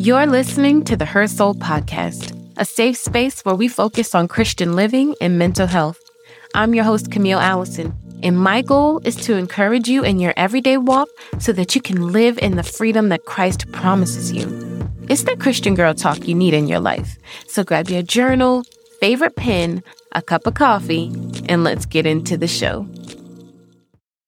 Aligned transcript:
You're 0.00 0.24
listening 0.24 0.82
to 0.84 0.96
the 0.96 1.04
Her 1.04 1.26
Soul 1.26 1.54
Podcast, 1.54 2.34
a 2.56 2.64
safe 2.64 2.96
space 2.96 3.44
where 3.44 3.54
we 3.54 3.68
focus 3.68 4.14
on 4.14 4.28
Christian 4.28 4.74
living 4.74 5.14
and 5.20 5.38
mental 5.38 5.66
health. 5.66 6.00
I'm 6.54 6.74
your 6.74 6.84
host, 6.84 7.12
Camille 7.12 7.38
Allison, 7.38 7.94
and 8.22 8.40
my 8.40 8.62
goal 8.62 9.02
is 9.04 9.14
to 9.16 9.36
encourage 9.36 9.88
you 9.88 10.02
in 10.02 10.18
your 10.18 10.32
everyday 10.38 10.78
walk 10.78 11.10
so 11.38 11.52
that 11.52 11.74
you 11.74 11.82
can 11.82 12.12
live 12.12 12.38
in 12.38 12.56
the 12.56 12.62
freedom 12.62 13.10
that 13.10 13.26
Christ 13.26 13.70
promises 13.72 14.32
you. 14.32 14.46
It's 15.10 15.24
the 15.24 15.36
Christian 15.36 15.74
girl 15.74 15.92
talk 15.92 16.26
you 16.26 16.34
need 16.34 16.54
in 16.54 16.66
your 16.66 16.80
life. 16.80 17.18
So 17.46 17.62
grab 17.62 17.90
your 17.90 18.02
journal, 18.02 18.64
favorite 19.00 19.36
pen, 19.36 19.82
a 20.12 20.22
cup 20.22 20.46
of 20.46 20.54
coffee, 20.54 21.12
and 21.46 21.62
let's 21.62 21.84
get 21.84 22.06
into 22.06 22.38
the 22.38 22.48
show. 22.48 22.88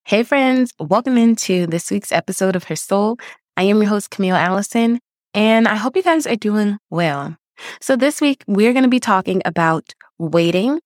Hey, 0.04 0.22
friends, 0.22 0.74
welcome 0.78 1.16
into 1.16 1.66
this 1.66 1.90
week's 1.90 2.12
episode 2.12 2.56
of 2.56 2.64
Her 2.64 2.76
Soul. 2.76 3.16
I 3.56 3.62
am 3.62 3.78
your 3.80 3.88
host, 3.88 4.10
Camille 4.10 4.36
Allison, 4.36 5.00
and 5.34 5.66
I 5.66 5.76
hope 5.76 5.96
you 5.96 6.02
guys 6.02 6.26
are 6.26 6.36
doing 6.36 6.78
well. 6.90 7.36
So, 7.80 7.96
this 7.96 8.20
week, 8.20 8.44
we're 8.46 8.72
going 8.72 8.84
to 8.84 8.88
be 8.88 9.00
talking 9.00 9.42
about 9.44 9.94
waiting. 10.18 10.80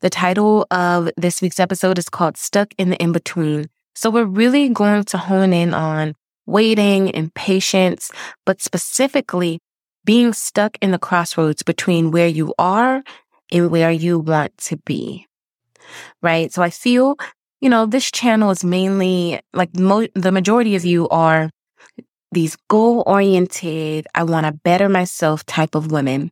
The 0.00 0.10
title 0.10 0.66
of 0.70 1.10
this 1.16 1.40
week's 1.40 1.60
episode 1.60 1.98
is 1.98 2.08
called 2.08 2.36
Stuck 2.36 2.74
in 2.78 2.90
the 2.90 2.96
In 3.02 3.12
Between. 3.12 3.68
So, 3.94 4.10
we're 4.10 4.24
really 4.24 4.68
going 4.68 5.04
to 5.04 5.18
hone 5.18 5.52
in 5.52 5.74
on 5.74 6.14
waiting 6.46 7.10
and 7.12 7.32
patience, 7.34 8.10
but 8.44 8.60
specifically 8.60 9.60
being 10.04 10.32
stuck 10.32 10.78
in 10.80 10.90
the 10.90 10.98
crossroads 10.98 11.62
between 11.62 12.10
where 12.10 12.28
you 12.28 12.54
are 12.58 13.02
and 13.52 13.70
where 13.70 13.90
you 13.90 14.18
want 14.18 14.56
to 14.58 14.76
be. 14.78 15.26
Right. 16.22 16.52
So, 16.52 16.62
I 16.62 16.70
feel 16.70 17.16
you 17.60 17.68
know, 17.68 17.86
this 17.86 18.10
channel 18.10 18.50
is 18.50 18.64
mainly 18.64 19.40
like 19.52 19.74
mo- 19.76 20.06
the 20.14 20.32
majority 20.32 20.76
of 20.76 20.84
you 20.84 21.08
are 21.08 21.50
these 22.32 22.56
goal 22.68 23.02
oriented, 23.06 24.06
I 24.14 24.24
want 24.24 24.46
to 24.46 24.52
better 24.52 24.88
myself 24.88 25.44
type 25.46 25.74
of 25.74 25.90
women. 25.90 26.30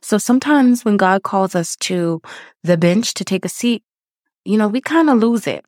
So 0.00 0.18
sometimes 0.18 0.84
when 0.84 0.96
God 0.96 1.22
calls 1.22 1.54
us 1.54 1.76
to 1.80 2.20
the 2.62 2.76
bench 2.76 3.14
to 3.14 3.24
take 3.24 3.44
a 3.44 3.48
seat, 3.48 3.82
you 4.44 4.56
know, 4.56 4.68
we 4.68 4.80
kind 4.80 5.10
of 5.10 5.18
lose 5.18 5.46
it. 5.46 5.64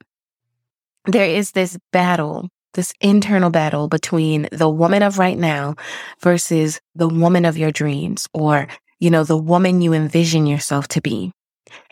There 1.06 1.28
is 1.28 1.52
this 1.52 1.78
battle, 1.92 2.48
this 2.74 2.92
internal 3.00 3.50
battle 3.50 3.88
between 3.88 4.48
the 4.52 4.68
woman 4.68 5.02
of 5.02 5.18
right 5.18 5.38
now 5.38 5.74
versus 6.20 6.80
the 6.94 7.08
woman 7.08 7.44
of 7.44 7.58
your 7.58 7.72
dreams 7.72 8.28
or, 8.32 8.68
you 9.00 9.10
know, 9.10 9.24
the 9.24 9.36
woman 9.36 9.82
you 9.82 9.92
envision 9.92 10.46
yourself 10.46 10.86
to 10.88 11.00
be. 11.00 11.32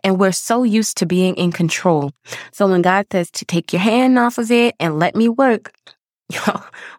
And 0.05 0.19
we're 0.19 0.33
so 0.33 0.63
used 0.63 0.97
to 0.99 1.07
being 1.07 1.35
in 1.35 1.53
control. 1.53 2.13
So 2.53 2.69
when 2.69 2.83
God 2.83 3.07
says 3.11 3.31
to 3.33 3.45
take 3.45 3.73
your 3.73 3.81
hand 3.81 4.19
off 4.19 4.39
of 4.39 4.51
it 4.51 4.75
and 4.79 4.99
let 4.99 5.15
me 5.17 5.29
work, 5.29 5.73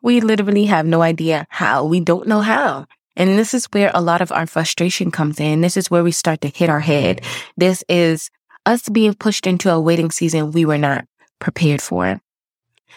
we 0.01 0.21
literally 0.21 0.65
have 0.65 0.85
no 0.85 1.01
idea 1.01 1.47
how. 1.49 1.85
We 1.85 1.99
don't 1.99 2.27
know 2.27 2.41
how. 2.41 2.85
And 3.15 3.37
this 3.37 3.53
is 3.53 3.65
where 3.71 3.91
a 3.93 4.01
lot 4.01 4.21
of 4.21 4.31
our 4.31 4.45
frustration 4.45 5.09
comes 5.11 5.39
in. 5.39 5.61
This 5.61 5.75
is 5.75 5.89
where 5.89 6.03
we 6.03 6.11
start 6.11 6.41
to 6.41 6.49
hit 6.49 6.69
our 6.69 6.79
head. 6.79 7.21
This 7.57 7.83
is 7.89 8.29
us 8.65 8.87
being 8.89 9.15
pushed 9.15 9.47
into 9.47 9.71
a 9.71 9.81
waiting 9.81 10.11
season 10.11 10.51
we 10.51 10.65
were 10.65 10.77
not 10.77 11.05
prepared 11.39 11.81
for. 11.81 12.21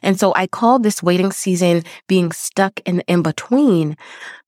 And 0.03 0.19
so 0.19 0.33
I 0.35 0.47
call 0.47 0.79
this 0.79 1.03
waiting 1.03 1.33
season 1.33 1.85
being 2.07 2.33
stuck 2.33 2.81
in 2.87 2.99
the 2.99 3.05
in 3.07 3.23
between 3.23 3.97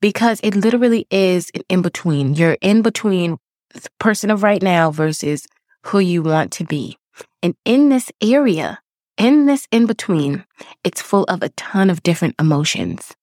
because 0.00 0.41
it 0.42 0.55
literally 0.55 1.06
is 1.11 1.50
an 1.55 1.62
in 1.69 1.83
between. 1.83 2.34
You're 2.34 2.59
in 2.61 2.83
between 2.83 3.39
the 3.72 3.89
person 3.98 4.31
of 4.31 4.42
right 4.42 4.62
now 4.62 4.91
versus 4.91 5.47
who 5.87 5.98
you 5.98 6.22
want 6.22 6.53
to 6.53 6.64
be. 6.64 6.98
And 7.42 7.55
in 7.64 7.89
this 7.89 8.11
area, 8.22 8.81
in 9.17 9.47
this 9.47 9.67
in 9.71 9.87
between, 9.87 10.45
it's 10.85 11.03
full 11.03 11.25
of 11.25 11.43
a 11.43 11.51
ton 11.51 11.91
of 11.91 12.03
different 12.03 12.35
emotions. 12.39 13.15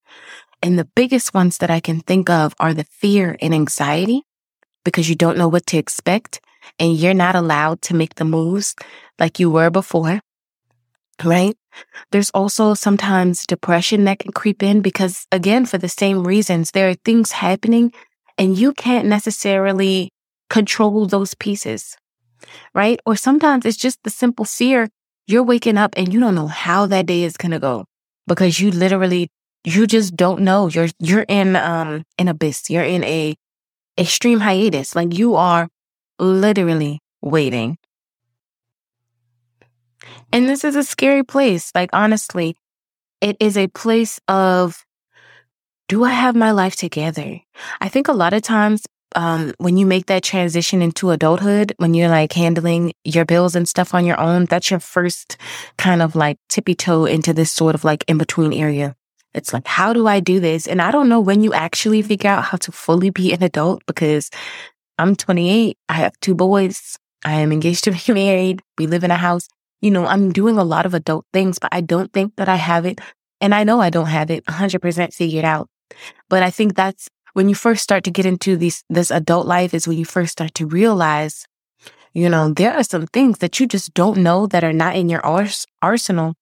And 0.62 0.78
the 0.78 0.90
biggest 0.96 1.34
ones 1.34 1.58
that 1.60 1.72
I 1.72 1.80
can 1.80 2.02
think 2.02 2.30
of 2.30 2.54
are 2.60 2.74
the 2.74 2.84
fear 2.84 3.38
and 3.42 3.54
anxiety 3.54 4.24
because 4.84 5.10
you 5.10 5.16
don't 5.16 5.38
know 5.38 5.48
what 5.48 5.66
to 5.68 5.78
expect 5.78 6.42
and 6.78 6.96
you're 6.98 7.14
not 7.14 7.36
allowed 7.36 7.82
to 7.84 7.96
make 7.96 8.16
the 8.16 8.26
moves 8.26 8.76
like 9.20 9.40
you 9.40 9.50
were 9.50 9.70
before. 9.70 10.20
Right? 11.24 11.56
There's 12.12 12.30
also 12.32 12.74
sometimes 12.74 13.46
depression 13.46 14.06
that 14.06 14.20
can 14.20 14.32
creep 14.32 14.64
in 14.64 14.82
because 14.82 15.28
again, 15.32 15.66
for 15.66 15.78
the 15.78 15.90
same 15.90 16.26
reasons, 16.26 16.72
there 16.72 16.90
are 16.90 16.96
things 17.06 17.32
happening 17.32 17.92
and 18.38 18.58
you 18.58 18.74
can't 18.74 19.08
necessarily 19.08 20.10
control 20.50 21.06
those 21.06 21.36
pieces. 21.36 21.98
Right? 22.74 23.00
Or 23.06 23.16
sometimes 23.16 23.66
it's 23.66 23.78
just 23.78 24.00
the 24.04 24.10
simple 24.10 24.46
fear 24.46 24.90
you're 25.30 25.44
waking 25.44 25.78
up 25.78 25.94
and 25.96 26.12
you 26.12 26.20
don't 26.20 26.34
know 26.34 26.48
how 26.48 26.88
that 26.88 27.06
day 27.06 27.22
is 27.24 27.38
going 27.38 27.52
to 27.52 27.60
go 27.60 27.86
because 28.26 28.60
you 28.60 28.72
literally, 28.72 29.30
you 29.64 29.86
just 29.86 30.16
don't 30.16 30.42
know. 30.42 30.68
You're, 30.68 30.88
you're 31.00 31.26
in, 31.28 31.56
um, 31.56 32.04
an 32.18 32.28
abyss. 32.28 32.70
You're 32.70 32.84
in 32.84 33.04
a 33.04 33.36
extreme 33.96 34.40
hiatus. 34.40 34.96
Like 34.96 35.16
you 35.16 35.36
are 35.36 35.70
literally 36.18 37.00
waiting. 37.22 37.78
And 40.34 40.50
this 40.50 40.64
is 40.64 40.76
a 40.76 40.84
scary 40.84 41.24
place. 41.24 41.72
Like, 41.76 41.92
honestly, 41.94 42.56
it 43.22 43.38
is 43.40 43.56
a 43.56 43.68
place 43.68 44.20
of, 44.28 44.84
do 45.88 46.04
I 46.04 46.12
have 46.12 46.36
my 46.36 46.52
life 46.52 46.76
together? 46.76 47.40
I 47.80 47.90
think 47.90 48.08
a 48.08 48.14
lot 48.14 48.34
of 48.34 48.42
times 48.42 48.84
um, 49.16 49.54
when 49.58 49.78
you 49.78 49.86
make 49.86 50.06
that 50.08 50.24
transition 50.24 50.82
into 50.82 51.12
adulthood, 51.12 51.74
when 51.78 51.94
you're 51.94 52.10
like 52.10 52.34
handling 52.34 52.94
your 53.04 53.26
bills 53.26 53.56
and 53.56 53.68
stuff 53.68 53.94
on 53.94 54.06
your 54.06 54.20
own, 54.20 54.46
that's 54.46 54.70
your 54.70 54.80
first 54.80 55.38
kind 55.78 56.02
of 56.02 56.16
like 56.16 56.38
tippy 56.48 56.76
toe 56.76 57.06
into 57.06 57.34
this 57.34 57.52
sort 57.52 57.76
of 57.76 57.84
like 57.84 58.04
in 58.08 58.18
between 58.18 58.54
area. 58.54 58.96
It's 59.34 59.54
like, 59.54 59.68
how 59.68 59.94
do 59.94 60.08
I 60.08 60.20
do 60.20 60.40
this? 60.40 60.68
And 60.68 60.82
I 60.82 60.92
don't 60.92 61.10
know 61.10 61.20
when 61.20 61.42
you 61.42 61.54
actually 61.54 62.02
figure 62.02 62.30
out 62.30 62.46
how 62.46 62.58
to 62.58 62.72
fully 62.72 63.10
be 63.10 63.32
an 63.32 63.44
adult 63.44 63.84
because 63.86 64.30
I'm 64.98 65.16
28. 65.16 65.78
I 65.88 65.94
have 65.94 66.20
two 66.20 66.36
boys. 66.36 66.98
I 67.24 67.36
am 67.36 67.52
engaged 67.52 67.84
to 67.86 67.92
be 68.06 68.14
married. 68.14 68.62
We 68.78 68.88
live 68.88 69.04
in 69.04 69.12
a 69.12 69.16
house. 69.16 69.48
You 69.82 69.92
know, 69.92 70.06
I'm 70.06 70.32
doing 70.32 70.58
a 70.58 70.64
lot 70.64 70.86
of 70.86 70.94
adult 70.94 71.26
things, 71.32 71.58
but 71.58 71.70
I 71.72 71.82
don't 71.82 72.12
think 72.12 72.36
that 72.36 72.50
I 72.50 72.58
have 72.58 72.86
it. 72.86 73.00
And 73.40 73.56
I 73.56 73.64
know 73.64 73.80
I 73.80 73.90
don't 73.90 74.08
have 74.08 74.30
it 74.30 74.46
100% 74.46 75.14
figured 75.14 75.46
out. 75.46 75.70
But 76.30 76.44
I 76.44 76.50
think 76.52 76.76
that's 76.76 77.08
when 77.34 77.50
you 77.50 77.56
first 77.56 77.84
start 77.84 78.04
to 78.06 78.12
get 78.12 78.26
into 78.26 78.58
these, 78.58 78.84
this 78.90 79.12
adult 79.12 79.48
life 79.48 79.74
is 79.74 79.88
when 79.88 79.98
you 79.98 80.06
first 80.06 80.32
start 80.32 80.54
to 80.56 80.66
realize, 80.66 81.46
you 82.14 82.30
know, 82.30 82.54
there 82.54 82.74
are 82.74 82.84
some 82.84 83.08
things 83.08 83.40
that 83.40 83.60
you 83.60 83.68
just 83.68 83.94
don't 83.94 84.18
know 84.18 84.48
that 84.48 84.64
are 84.64 84.74
not 84.74 84.96
in 84.96 85.10
your 85.10 85.26
ars- 85.26 85.68
arsenal 85.82 86.36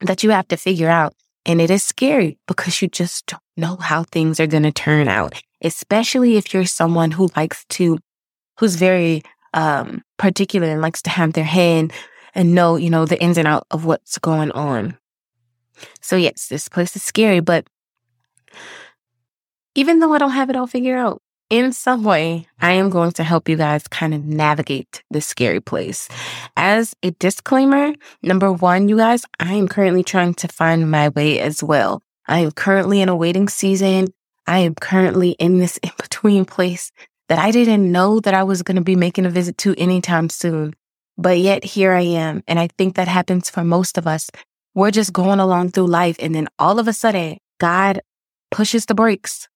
that 0.00 0.22
you 0.22 0.30
have 0.30 0.48
to 0.48 0.56
figure 0.56 0.88
out. 0.88 1.14
And 1.46 1.60
it 1.60 1.70
is 1.70 1.82
scary 1.82 2.38
because 2.46 2.80
you 2.80 2.88
just 2.88 3.26
don't 3.26 3.42
know 3.56 3.76
how 3.76 4.04
things 4.04 4.40
are 4.40 4.46
going 4.46 4.62
to 4.62 4.72
turn 4.72 5.08
out, 5.08 5.42
especially 5.62 6.36
if 6.36 6.54
you're 6.54 6.64
someone 6.64 7.10
who 7.10 7.28
likes 7.36 7.64
to, 7.70 7.98
who's 8.58 8.76
very, 8.76 9.22
um, 9.52 10.02
particular 10.16 10.68
and 10.68 10.80
likes 10.80 11.02
to 11.02 11.10
have 11.10 11.34
their 11.34 11.44
hand 11.44 11.92
and 12.34 12.54
know, 12.54 12.76
you 12.76 12.90
know, 12.90 13.04
the 13.04 13.20
ins 13.22 13.38
and 13.38 13.46
out 13.46 13.66
of 13.70 13.84
what's 13.84 14.18
going 14.18 14.50
on. 14.52 14.96
So 16.00 16.16
yes, 16.16 16.48
this 16.48 16.68
place 16.68 16.96
is 16.96 17.02
scary, 17.02 17.40
but 17.40 17.66
even 19.74 19.98
though 19.98 20.12
I 20.12 20.18
don't 20.18 20.30
have 20.30 20.50
it 20.50 20.56
all 20.56 20.66
figured 20.66 20.98
out, 20.98 21.20
in 21.50 21.72
some 21.72 22.04
way, 22.04 22.46
I 22.60 22.72
am 22.72 22.90
going 22.90 23.12
to 23.12 23.22
help 23.22 23.48
you 23.48 23.56
guys 23.56 23.86
kind 23.86 24.14
of 24.14 24.24
navigate 24.24 25.02
this 25.10 25.26
scary 25.26 25.60
place. 25.60 26.08
As 26.56 26.94
a 27.02 27.10
disclaimer, 27.12 27.92
number 28.22 28.50
one, 28.50 28.88
you 28.88 28.96
guys, 28.96 29.24
I 29.38 29.54
am 29.54 29.68
currently 29.68 30.02
trying 30.02 30.34
to 30.34 30.48
find 30.48 30.90
my 30.90 31.10
way 31.10 31.40
as 31.40 31.62
well. 31.62 32.02
I 32.26 32.40
am 32.40 32.52
currently 32.52 33.02
in 33.02 33.08
a 33.08 33.16
waiting 33.16 33.48
season. 33.48 34.08
I 34.46 34.60
am 34.60 34.74
currently 34.74 35.32
in 35.32 35.58
this 35.58 35.76
in 35.82 35.90
between 35.98 36.44
place 36.44 36.90
that 37.28 37.38
I 37.38 37.50
didn't 37.50 37.90
know 37.90 38.20
that 38.20 38.34
I 38.34 38.42
was 38.42 38.62
going 38.62 38.76
to 38.76 38.82
be 38.82 38.96
making 38.96 39.26
a 39.26 39.30
visit 39.30 39.58
to 39.58 39.74
anytime 39.76 40.30
soon. 40.30 40.74
But 41.16 41.38
yet 41.38 41.62
here 41.62 41.92
I 41.92 42.02
am. 42.02 42.42
And 42.48 42.58
I 42.58 42.68
think 42.78 42.96
that 42.96 43.08
happens 43.08 43.50
for 43.50 43.62
most 43.64 43.98
of 43.98 44.06
us. 44.06 44.30
We're 44.74 44.90
just 44.90 45.12
going 45.12 45.40
along 45.40 45.70
through 45.70 45.86
life. 45.86 46.16
And 46.18 46.34
then 46.34 46.48
all 46.58 46.78
of 46.78 46.88
a 46.88 46.92
sudden, 46.92 47.38
God 47.60 48.00
pushes 48.50 48.86
the 48.86 48.94
brakes 48.94 49.48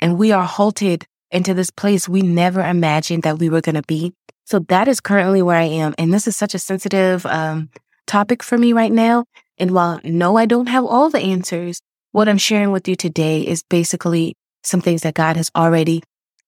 and 0.00 0.18
we 0.18 0.32
are 0.32 0.44
halted 0.44 1.06
into 1.30 1.54
this 1.54 1.70
place 1.70 2.08
we 2.08 2.22
never 2.22 2.60
imagined 2.60 3.24
that 3.24 3.38
we 3.38 3.48
were 3.48 3.60
going 3.60 3.74
to 3.74 3.82
be. 3.82 4.12
So 4.44 4.60
that 4.68 4.88
is 4.88 5.00
currently 5.00 5.42
where 5.42 5.56
I 5.56 5.64
am. 5.64 5.94
And 5.98 6.12
this 6.12 6.28
is 6.28 6.36
such 6.36 6.54
a 6.54 6.58
sensitive 6.58 7.26
um, 7.26 7.70
topic 8.06 8.42
for 8.42 8.56
me 8.56 8.72
right 8.72 8.92
now. 8.92 9.24
And 9.58 9.72
while 9.72 10.00
no, 10.04 10.36
I 10.36 10.46
don't 10.46 10.68
have 10.68 10.84
all 10.84 11.10
the 11.10 11.18
answers, 11.18 11.80
what 12.12 12.28
I'm 12.28 12.38
sharing 12.38 12.70
with 12.70 12.86
you 12.86 12.94
today 12.94 13.42
is 13.42 13.62
basically 13.68 14.34
some 14.62 14.80
things 14.80 15.02
that 15.02 15.14
God 15.14 15.36
has 15.36 15.50
already 15.56 16.02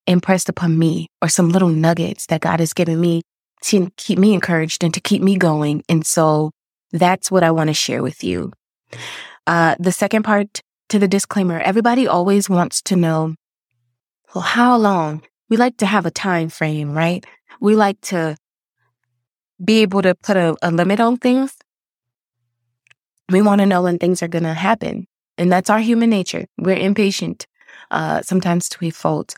impressed 0.07 0.49
upon 0.49 0.79
me 0.79 1.09
or 1.21 1.29
some 1.29 1.51
little 1.51 1.69
nuggets 1.69 2.27
that 2.27 2.41
God 2.41 2.61
has 2.61 2.73
given 2.73 3.01
me 3.01 3.23
to 3.65 3.91
keep 3.97 4.19
me 4.19 4.33
encouraged 4.33 4.85
and 4.85 4.95
to 4.95 5.01
keep 5.01 5.23
me 5.23 5.37
going. 5.37 5.83
And 5.89 6.07
so 6.07 6.51
that's 6.93 7.31
what 7.31 7.43
I 7.43 7.51
want 7.51 7.69
to 7.69 7.75
share 7.75 8.03
with 8.03 8.25
you. 8.25 8.53
Uh, 9.47 9.75
the 9.79 9.93
second 9.93 10.23
part 10.23 10.63
to 10.89 10.99
the 10.99 11.09
disclaimer, 11.09 11.59
everybody 11.61 12.07
always 12.07 12.49
wants 12.49 12.83
to 12.83 12.97
know, 12.97 13.35
well, 14.35 14.43
how 14.43 14.77
long? 14.77 15.23
We 15.49 15.57
like 15.57 15.79
to 15.79 15.87
have 15.87 16.07
a 16.07 16.11
time 16.11 16.49
frame, 16.51 16.93
right? 16.93 17.25
We 17.61 17.75
like 17.75 18.01
to 18.03 18.37
be 19.65 19.83
able 19.83 20.03
to 20.03 20.15
put 20.15 20.37
a, 20.37 20.57
a 20.63 20.71
limit 20.71 21.01
on 21.01 21.17
things. 21.17 21.57
We 23.31 23.43
want 23.43 23.61
to 23.61 23.67
know 23.67 23.83
when 23.83 23.99
things 23.99 24.23
are 24.23 24.29
going 24.29 24.45
to 24.45 24.55
happen. 24.55 25.07
And 25.37 25.51
that's 25.53 25.71
our 25.71 25.81
human 25.81 26.11
nature. 26.11 26.47
We're 26.59 26.77
impatient. 26.77 27.47
uh, 27.91 28.23
sometimes 28.23 28.69
to 28.69 28.85
a 28.87 28.91
fault. 28.91 29.35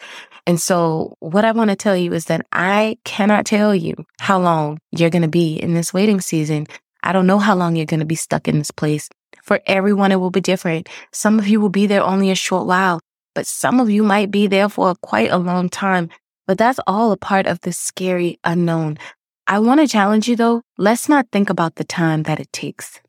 And 0.46 0.60
so, 0.60 1.14
what 1.20 1.44
I 1.44 1.52
want 1.52 1.70
to 1.70 1.76
tell 1.76 1.96
you 1.96 2.12
is 2.12 2.26
that 2.26 2.46
I 2.52 2.98
cannot 3.04 3.46
tell 3.46 3.74
you 3.74 3.94
how 4.18 4.40
long 4.40 4.78
you're 4.90 5.10
going 5.10 5.22
to 5.22 5.28
be 5.28 5.54
in 5.56 5.74
this 5.74 5.92
waiting 5.92 6.20
season. 6.20 6.66
I 7.02 7.12
don't 7.12 7.26
know 7.26 7.38
how 7.38 7.54
long 7.54 7.76
you're 7.76 7.86
going 7.86 8.00
to 8.00 8.06
be 8.06 8.14
stuck 8.16 8.48
in 8.48 8.58
this 8.58 8.70
place. 8.70 9.08
For 9.42 9.60
everyone, 9.66 10.12
it 10.12 10.16
will 10.16 10.30
be 10.30 10.40
different. 10.40 10.88
Some 11.12 11.38
of 11.38 11.48
you 11.48 11.60
will 11.60 11.70
be 11.70 11.86
there 11.86 12.02
only 12.02 12.30
a 12.30 12.34
short 12.34 12.66
while, 12.66 13.00
but 13.34 13.46
some 13.46 13.80
of 13.80 13.90
you 13.90 14.02
might 14.02 14.30
be 14.30 14.46
there 14.46 14.68
for 14.68 14.94
quite 14.96 15.30
a 15.30 15.38
long 15.38 15.68
time. 15.68 16.08
But 16.46 16.58
that's 16.58 16.80
all 16.86 17.12
a 17.12 17.16
part 17.16 17.46
of 17.46 17.60
the 17.60 17.72
scary 17.72 18.38
unknown. 18.44 18.98
I 19.46 19.58
want 19.58 19.80
to 19.80 19.88
challenge 19.88 20.28
you 20.28 20.36
though. 20.36 20.62
Let's 20.78 21.08
not 21.08 21.26
think 21.32 21.50
about 21.50 21.76
the 21.76 21.84
time 21.84 22.24
that 22.24 22.40
it 22.40 22.52
takes 22.52 23.00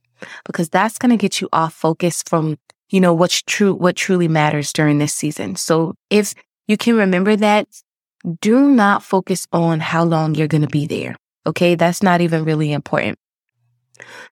because 0.46 0.70
that's 0.70 0.98
going 0.98 1.12
to 1.12 1.18
get 1.18 1.42
you 1.42 1.50
off 1.54 1.74
focus 1.74 2.24
from, 2.26 2.58
you 2.90 3.00
know, 3.00 3.14
what's 3.14 3.42
true, 3.42 3.74
what 3.74 3.96
truly 3.96 4.28
matters 4.28 4.74
during 4.74 4.98
this 4.98 5.14
season. 5.14 5.56
So 5.56 5.96
if 6.10 6.34
you 6.68 6.78
can 6.78 6.96
remember 6.96 7.36
that, 7.36 7.68
do 8.42 8.60
not 8.72 9.04
focus 9.04 9.48
on 9.52 9.80
how 9.80 10.04
long 10.04 10.36
you're 10.36 10.48
going 10.48 10.62
to 10.62 10.68
be 10.68 10.86
there. 10.86 11.16
Okay. 11.46 11.76
That's 11.76 12.04
not 12.04 12.22
even 12.22 12.44
really 12.44 12.72
important. 12.72 13.18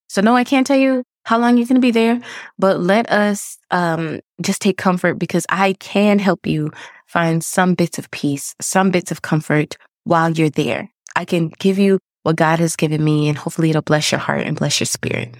So 0.07 0.21
no, 0.21 0.35
I 0.35 0.43
can't 0.43 0.65
tell 0.65 0.77
you 0.77 1.03
how 1.29 1.37
long 1.37 1.57
you're 1.57 1.67
going 1.67 1.75
to 1.75 1.79
be 1.79 1.91
there, 1.91 2.19
but 2.57 2.79
let 2.79 3.07
us 3.11 3.59
um, 3.69 4.19
just 4.41 4.63
take 4.63 4.79
comfort 4.79 5.19
because 5.19 5.45
I 5.47 5.73
can 5.73 6.17
help 6.17 6.47
you 6.47 6.71
find 7.05 7.43
some 7.43 7.75
bits 7.75 7.99
of 7.99 8.09
peace, 8.09 8.55
some 8.59 8.89
bits 8.89 9.11
of 9.11 9.21
comfort 9.21 9.77
while 10.05 10.31
you're 10.31 10.49
there. 10.49 10.89
I 11.15 11.25
can 11.25 11.49
give 11.59 11.77
you 11.77 11.99
what 12.23 12.35
God 12.35 12.57
has 12.57 12.75
given 12.75 13.03
me, 13.03 13.29
and 13.29 13.37
hopefully 13.37 13.69
it'll 13.69 13.83
bless 13.83 14.11
your 14.11 14.17
heart 14.17 14.47
and 14.47 14.57
bless 14.57 14.79
your 14.79 14.87
spirit. 14.87 15.35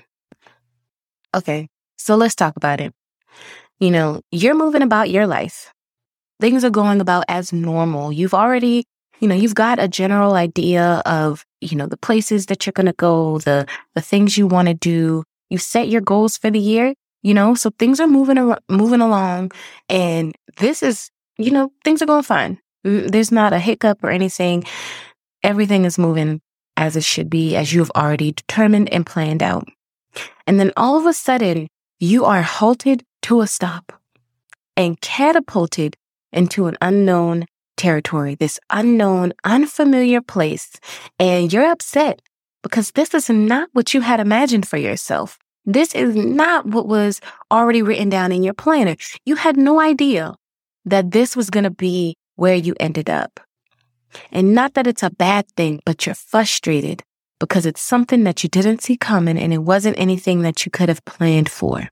Okay, 1.35 1.67
so 1.97 2.15
let's 2.15 2.35
talk 2.35 2.55
about 2.55 2.79
it. 2.79 2.93
You 3.79 3.89
know, 3.89 4.21
you're 4.29 4.53
moving 4.53 4.83
about 4.83 5.09
your 5.09 5.25
life. 5.25 5.73
Things 6.39 6.63
are 6.63 6.69
going 6.69 7.01
about 7.01 7.23
as 7.27 7.51
normal. 7.51 8.11
You've 8.11 8.35
already, 8.35 8.85
you 9.19 9.27
know, 9.27 9.33
you've 9.33 9.55
got 9.55 9.79
a 9.79 9.87
general 9.87 10.35
idea 10.35 11.01
of, 11.07 11.43
you 11.61 11.75
know, 11.75 11.87
the 11.87 11.97
places 11.97 12.45
that 12.45 12.67
you're 12.67 12.73
going 12.73 12.85
to 12.85 12.93
go, 12.93 13.39
the, 13.39 13.65
the 13.95 14.01
things 14.01 14.37
you 14.37 14.45
want 14.45 14.67
to 14.67 14.75
do. 14.75 15.23
You 15.49 15.57
set 15.57 15.89
your 15.89 16.01
goals 16.01 16.37
for 16.37 16.49
the 16.49 16.59
year, 16.59 16.93
you 17.21 17.33
know, 17.33 17.55
so 17.55 17.71
things 17.77 17.99
are 17.99 18.07
moving, 18.07 18.37
ar- 18.37 18.59
moving 18.69 19.01
along. 19.01 19.51
And 19.87 20.35
this 20.57 20.83
is, 20.83 21.09
you 21.37 21.51
know, 21.51 21.71
things 21.83 22.01
are 22.01 22.05
going 22.05 22.23
fine. 22.23 22.59
There's 22.83 23.31
not 23.31 23.53
a 23.53 23.59
hiccup 23.59 24.03
or 24.03 24.09
anything. 24.09 24.63
Everything 25.43 25.85
is 25.85 25.97
moving 25.97 26.41
as 26.77 26.95
it 26.95 27.03
should 27.03 27.29
be, 27.29 27.55
as 27.55 27.73
you've 27.73 27.91
already 27.91 28.31
determined 28.31 28.91
and 28.93 29.05
planned 29.05 29.43
out. 29.43 29.67
And 30.47 30.59
then 30.59 30.71
all 30.77 30.97
of 30.97 31.05
a 31.05 31.13
sudden, 31.13 31.67
you 31.99 32.25
are 32.25 32.41
halted 32.41 33.03
to 33.23 33.41
a 33.41 33.47
stop 33.47 33.91
and 34.77 34.99
catapulted 35.01 35.97
into 36.31 36.67
an 36.67 36.77
unknown 36.81 37.45
territory, 37.75 38.35
this 38.35 38.59
unknown, 38.69 39.33
unfamiliar 39.43 40.21
place. 40.21 40.71
And 41.19 41.51
you're 41.51 41.69
upset 41.69 42.21
because 42.63 42.91
this 42.91 43.13
is 43.13 43.29
not 43.29 43.69
what 43.73 43.93
you 43.93 44.01
had 44.01 44.19
imagined 44.19 44.67
for 44.67 44.77
yourself. 44.77 45.37
This 45.65 45.93
is 45.93 46.15
not 46.15 46.65
what 46.65 46.87
was 46.87 47.21
already 47.51 47.81
written 47.81 48.09
down 48.09 48.31
in 48.31 48.43
your 48.43 48.53
planner. 48.53 48.95
You 49.25 49.35
had 49.35 49.57
no 49.57 49.79
idea 49.79 50.35
that 50.85 51.11
this 51.11 51.35
was 51.35 51.49
going 51.49 51.65
to 51.65 51.69
be 51.69 52.15
where 52.35 52.55
you 52.55 52.75
ended 52.79 53.09
up. 53.09 53.39
And 54.31 54.55
not 54.55 54.73
that 54.73 54.87
it's 54.87 55.03
a 55.03 55.11
bad 55.11 55.47
thing, 55.55 55.81
but 55.85 56.05
you're 56.05 56.15
frustrated 56.15 57.03
because 57.39 57.65
it's 57.65 57.81
something 57.81 58.23
that 58.23 58.43
you 58.43 58.49
didn't 58.49 58.81
see 58.81 58.97
coming 58.97 59.37
and 59.37 59.53
it 59.53 59.59
wasn't 59.59 59.99
anything 59.99 60.41
that 60.41 60.65
you 60.65 60.71
could 60.71 60.89
have 60.89 61.05
planned 61.05 61.49
for. 61.49 61.87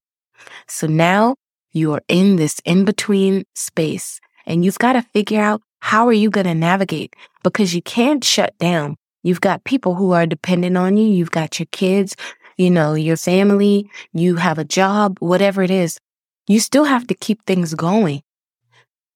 So 0.67 0.87
now 0.87 1.35
you 1.71 1.93
are 1.93 2.01
in 2.07 2.35
this 2.37 2.59
in 2.65 2.85
between 2.85 3.43
space 3.55 4.19
and 4.45 4.65
you've 4.65 4.79
got 4.79 4.93
to 4.93 5.01
figure 5.01 5.41
out 5.41 5.61
how 5.79 6.07
are 6.07 6.13
you 6.13 6.29
going 6.29 6.47
to 6.47 6.55
navigate 6.55 7.15
because 7.43 7.75
you 7.75 7.81
can't 7.81 8.23
shut 8.23 8.57
down. 8.57 8.95
You've 9.23 9.41
got 9.41 9.63
people 9.63 9.95
who 9.95 10.11
are 10.11 10.25
dependent 10.25 10.77
on 10.77 10.97
you. 10.97 11.07
You've 11.07 11.31
got 11.31 11.59
your 11.59 11.67
kids, 11.71 12.15
you 12.57 12.69
know, 12.69 12.93
your 12.93 13.17
family, 13.17 13.89
you 14.13 14.35
have 14.35 14.57
a 14.57 14.63
job, 14.63 15.17
whatever 15.19 15.63
it 15.63 15.71
is. 15.71 15.99
You 16.47 16.59
still 16.59 16.85
have 16.85 17.07
to 17.07 17.13
keep 17.13 17.43
things 17.45 17.73
going, 17.73 18.23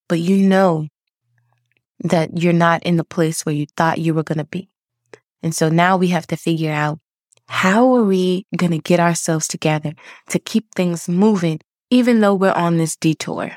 but 0.10 0.20
you 0.20 0.38
know 0.38 0.88
that 2.04 2.38
you're 2.38 2.54
not 2.54 2.84
in 2.84 2.98
the 2.98 3.04
place 3.04 3.46
where 3.46 3.56
you 3.56 3.68
thought 3.78 4.00
you 4.00 4.14
were 4.14 4.24
going 4.24 4.38
to 4.38 4.44
be. 4.44 4.70
And 5.44 5.56
so 5.56 5.70
now 5.70 5.98
we 5.98 6.08
have 6.10 6.28
to 6.28 6.38
figure 6.38 6.72
out 6.72 7.00
how 7.48 7.96
are 7.96 8.04
we 8.04 8.46
going 8.56 8.72
to 8.72 8.80
get 8.80 9.00
ourselves 9.00 9.48
together 9.48 9.94
to 10.30 10.40
keep 10.40 10.74
things 10.74 11.10
moving, 11.10 11.60
even 11.90 12.20
though 12.20 12.36
we're 12.36 12.52
on 12.52 12.78
this 12.78 12.96
detour. 12.96 13.52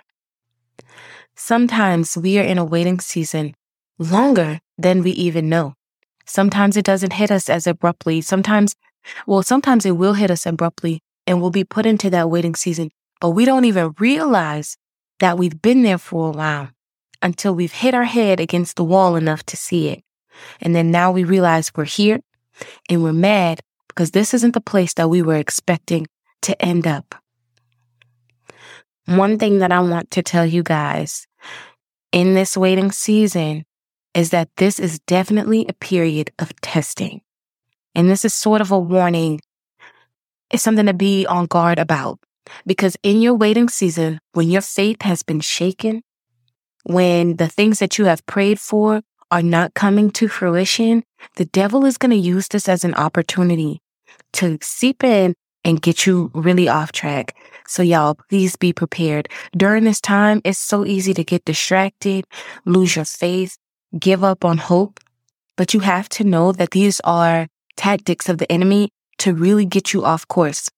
Sometimes 1.36 2.16
we 2.16 2.38
are 2.38 2.44
in 2.44 2.58
a 2.58 2.64
waiting 2.64 3.00
season 3.00 3.54
longer 3.98 4.60
than 4.78 5.02
we 5.02 5.10
even 5.12 5.48
know. 5.48 5.74
Sometimes 6.26 6.76
it 6.76 6.84
doesn't 6.84 7.12
hit 7.12 7.30
us 7.30 7.48
as 7.48 7.66
abruptly. 7.66 8.20
Sometimes, 8.20 8.74
well, 9.26 9.42
sometimes 9.42 9.84
it 9.84 9.92
will 9.92 10.14
hit 10.14 10.30
us 10.30 10.46
abruptly 10.46 11.00
and 11.26 11.40
we'll 11.40 11.50
be 11.50 11.64
put 11.64 11.86
into 11.86 12.10
that 12.10 12.30
waiting 12.30 12.54
season, 12.54 12.90
but 13.20 13.30
we 13.30 13.44
don't 13.44 13.64
even 13.64 13.94
realize 13.98 14.76
that 15.20 15.38
we've 15.38 15.60
been 15.60 15.82
there 15.82 15.98
for 15.98 16.28
a 16.28 16.32
while 16.32 16.70
until 17.22 17.54
we've 17.54 17.72
hit 17.72 17.94
our 17.94 18.04
head 18.04 18.40
against 18.40 18.76
the 18.76 18.84
wall 18.84 19.16
enough 19.16 19.42
to 19.46 19.56
see 19.56 19.88
it. 19.88 20.02
And 20.60 20.74
then 20.74 20.90
now 20.90 21.12
we 21.12 21.24
realize 21.24 21.72
we're 21.74 21.84
here 21.84 22.20
and 22.88 23.02
we're 23.02 23.12
mad 23.12 23.60
because 23.88 24.10
this 24.10 24.34
isn't 24.34 24.52
the 24.52 24.60
place 24.60 24.94
that 24.94 25.08
we 25.08 25.22
were 25.22 25.36
expecting 25.36 26.06
to 26.42 26.60
end 26.60 26.86
up. 26.86 27.14
One 29.06 29.38
thing 29.38 29.58
that 29.58 29.72
I 29.72 29.80
want 29.80 30.10
to 30.12 30.22
tell 30.22 30.46
you 30.46 30.62
guys 30.62 31.26
in 32.12 32.34
this 32.34 32.56
waiting 32.56 32.90
season 32.90 33.64
is 34.14 34.30
that 34.30 34.48
this 34.56 34.78
is 34.78 35.00
definitely 35.00 35.66
a 35.68 35.72
period 35.72 36.30
of 36.38 36.58
testing. 36.60 37.20
And 37.94 38.08
this 38.08 38.24
is 38.24 38.34
sort 38.34 38.60
of 38.60 38.70
a 38.70 38.78
warning. 38.78 39.40
It's 40.50 40.62
something 40.62 40.86
to 40.86 40.94
be 40.94 41.26
on 41.26 41.46
guard 41.46 41.78
about 41.78 42.18
because 42.66 42.96
in 43.02 43.20
your 43.20 43.34
waiting 43.34 43.68
season, 43.68 44.20
when 44.32 44.50
your 44.50 44.62
faith 44.62 45.02
has 45.02 45.22
been 45.22 45.40
shaken, 45.40 46.02
when 46.84 47.36
the 47.36 47.48
things 47.48 47.78
that 47.78 47.98
you 47.98 48.04
have 48.04 48.24
prayed 48.26 48.60
for 48.60 49.02
are 49.30 49.42
not 49.42 49.74
coming 49.74 50.10
to 50.10 50.28
fruition, 50.28 51.02
the 51.36 51.46
devil 51.46 51.84
is 51.84 51.98
going 51.98 52.10
to 52.10 52.16
use 52.16 52.48
this 52.48 52.68
as 52.68 52.84
an 52.84 52.94
opportunity 52.94 53.80
to 54.34 54.58
seep 54.60 55.02
in 55.02 55.34
and 55.64 55.80
get 55.80 56.06
you 56.06 56.30
really 56.34 56.68
off 56.68 56.92
track. 56.92 57.34
So 57.66 57.82
y'all, 57.82 58.18
please 58.28 58.56
be 58.56 58.72
prepared. 58.72 59.28
During 59.56 59.84
this 59.84 60.00
time, 60.00 60.42
it's 60.44 60.58
so 60.58 60.84
easy 60.84 61.14
to 61.14 61.24
get 61.24 61.46
distracted, 61.46 62.26
lose 62.66 62.96
your 62.96 63.06
faith, 63.06 63.56
give 63.98 64.24
up 64.24 64.44
on 64.44 64.58
hope. 64.58 65.00
But 65.56 65.72
you 65.72 65.80
have 65.80 66.08
to 66.10 66.24
know 66.24 66.52
that 66.52 66.72
these 66.72 67.00
are 67.04 67.46
tactics 67.76 68.28
of 68.28 68.38
the 68.38 68.50
enemy 68.50 68.90
to 69.18 69.34
really 69.34 69.64
get 69.64 69.92
you 69.92 70.04
off 70.04 70.26
course. 70.26 70.68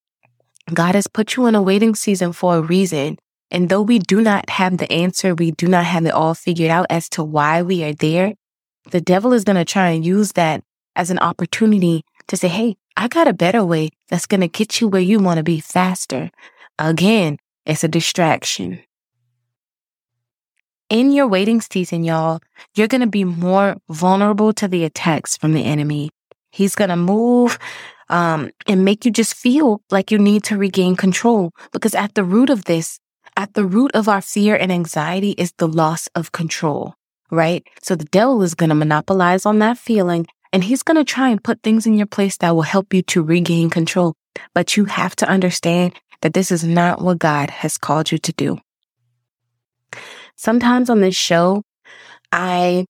God 0.73 0.95
has 0.95 1.07
put 1.07 1.37
you 1.37 1.47
in 1.47 1.55
a 1.55 1.63
waiting 1.63 1.95
season 1.95 2.33
for 2.33 2.57
a 2.57 2.61
reason. 2.61 3.19
And 3.51 3.69
though 3.69 3.83
we 3.83 3.99
do 3.99 4.21
not 4.21 4.51
have 4.51 4.79
the 4.79 4.91
answer, 4.91 5.35
we 5.35 5.53
do 5.53 5.69
not 5.69 5.85
have 5.85 6.05
it 6.05 6.13
all 6.13 6.35
figured 6.35 6.71
out 6.71 6.87
as 6.91 7.09
to 7.11 7.23
why 7.23 7.63
we 7.63 7.85
are 7.85 7.95
there, 7.95 8.35
the 8.91 9.01
devil 9.01 9.33
is 9.33 9.45
going 9.45 9.57
to 9.57 9.65
try 9.65 9.91
and 9.91 10.05
use 10.05 10.33
that 10.33 10.63
as 10.97 11.11
an 11.11 11.19
opportunity 11.21 12.05
to 12.27 12.37
say, 12.37 12.49
Hey, 12.49 12.77
I 12.97 13.09
got 13.09 13.29
a 13.29 13.33
better 13.33 13.65
way 13.65 13.91
that's 14.09 14.27
going 14.27 14.41
to 14.41 14.49
get 14.49 14.81
you 14.81 14.89
where 14.89 15.01
you 15.01 15.21
want 15.21 15.39
to 15.39 15.45
be 15.45 15.61
faster. 15.61 16.31
Again, 16.79 17.39
it's 17.65 17.85
a 17.85 17.89
distraction. 17.89 18.81
In 20.89 21.11
your 21.11 21.27
waiting 21.27 21.61
season, 21.61 22.05
y'all, 22.05 22.41
you're 22.75 22.89
going 22.89 23.01
to 23.01 23.07
be 23.07 23.25
more 23.25 23.77
vulnerable 23.89 24.53
to 24.55 24.69
the 24.69 24.85
attacks 24.85 25.37
from 25.37 25.53
the 25.53 25.65
enemy. 25.65 26.11
He's 26.53 26.75
going 26.75 26.91
to 26.91 26.97
move 26.97 27.59
um, 28.09 28.51
and 28.67 28.85
make 28.85 29.05
you 29.05 29.11
just 29.11 29.35
feel 29.35 29.83
like 29.91 30.11
you 30.11 30.19
need 30.19 30.45
to 30.45 30.57
regain 30.57 30.95
control 30.97 31.53
because 31.73 31.95
at 31.95 32.15
the 32.15 32.25
root 32.25 32.51
of 32.51 32.65
this, 32.65 33.01
at 33.37 33.55
the 33.55 33.65
root 33.65 33.91
of 33.95 34.09
our 34.09 34.21
fear 34.21 34.55
and 34.55 34.71
anxiety 34.71 35.33
is 35.33 35.53
the 35.59 35.69
loss 35.69 36.07
of 36.15 36.33
control 36.33 36.95
right? 37.31 37.67
So 37.83 37.95
the 37.95 38.05
devil 38.05 38.43
is 38.43 38.55
going 38.55 38.69
to 38.69 38.75
monopolize 38.75 39.47
on 39.47 39.59
that 39.61 39.79
feeling 39.79 40.27
and 40.53 40.65
he's 40.65 40.83
going 40.83 40.97
to 40.97 41.05
try 41.05 41.29
and 41.29 41.43
put 41.43 41.63
things 41.63 41.87
in 41.87 41.95
your 41.95 42.07
place 42.07 42.37
that 42.39 42.55
will 42.55 42.63
help 42.63 42.95
you 42.95 43.03
to 43.03 43.23
regain 43.23 43.71
control. 43.71 44.15
But 44.55 44.77
you 44.77 44.85
have 44.87 45.17
to 45.17 45.29
understand 45.29 45.95
that 46.21 46.35
this 46.35 46.51
is 46.51 46.65
not 46.65 47.01
what 47.01 47.19
God 47.19 47.51
has 47.51 47.79
called 47.79 48.13
you 48.13 48.19
to 48.19 48.33
do. 48.33 48.59
Sometimes 50.37 50.91
on 50.91 51.01
this 51.01 51.17
show, 51.17 51.63
I, 52.31 52.87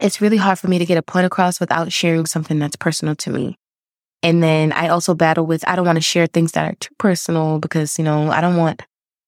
it's 0.00 0.20
really 0.20 0.38
hard 0.38 0.58
for 0.58 0.68
me 0.68 0.78
to 0.78 0.86
get 0.86 0.98
a 0.98 1.02
point 1.02 1.26
across 1.26 1.60
without 1.60 1.92
sharing 1.92 2.26
something 2.26 2.58
that's 2.58 2.76
personal 2.76 3.14
to 3.16 3.30
me. 3.30 3.56
And 4.22 4.42
then 4.42 4.72
I 4.72 4.88
also 4.88 5.14
battle 5.14 5.44
with, 5.44 5.66
I 5.68 5.76
don't 5.76 5.84
want 5.84 5.96
to 5.96 6.02
share 6.02 6.26
things 6.26 6.52
that 6.52 6.72
are 6.72 6.74
too 6.76 6.94
personal 6.98 7.58
because, 7.58 7.98
you 7.98 8.04
know, 8.04 8.30
I 8.30 8.40
don't 8.40 8.56
want 8.56 8.82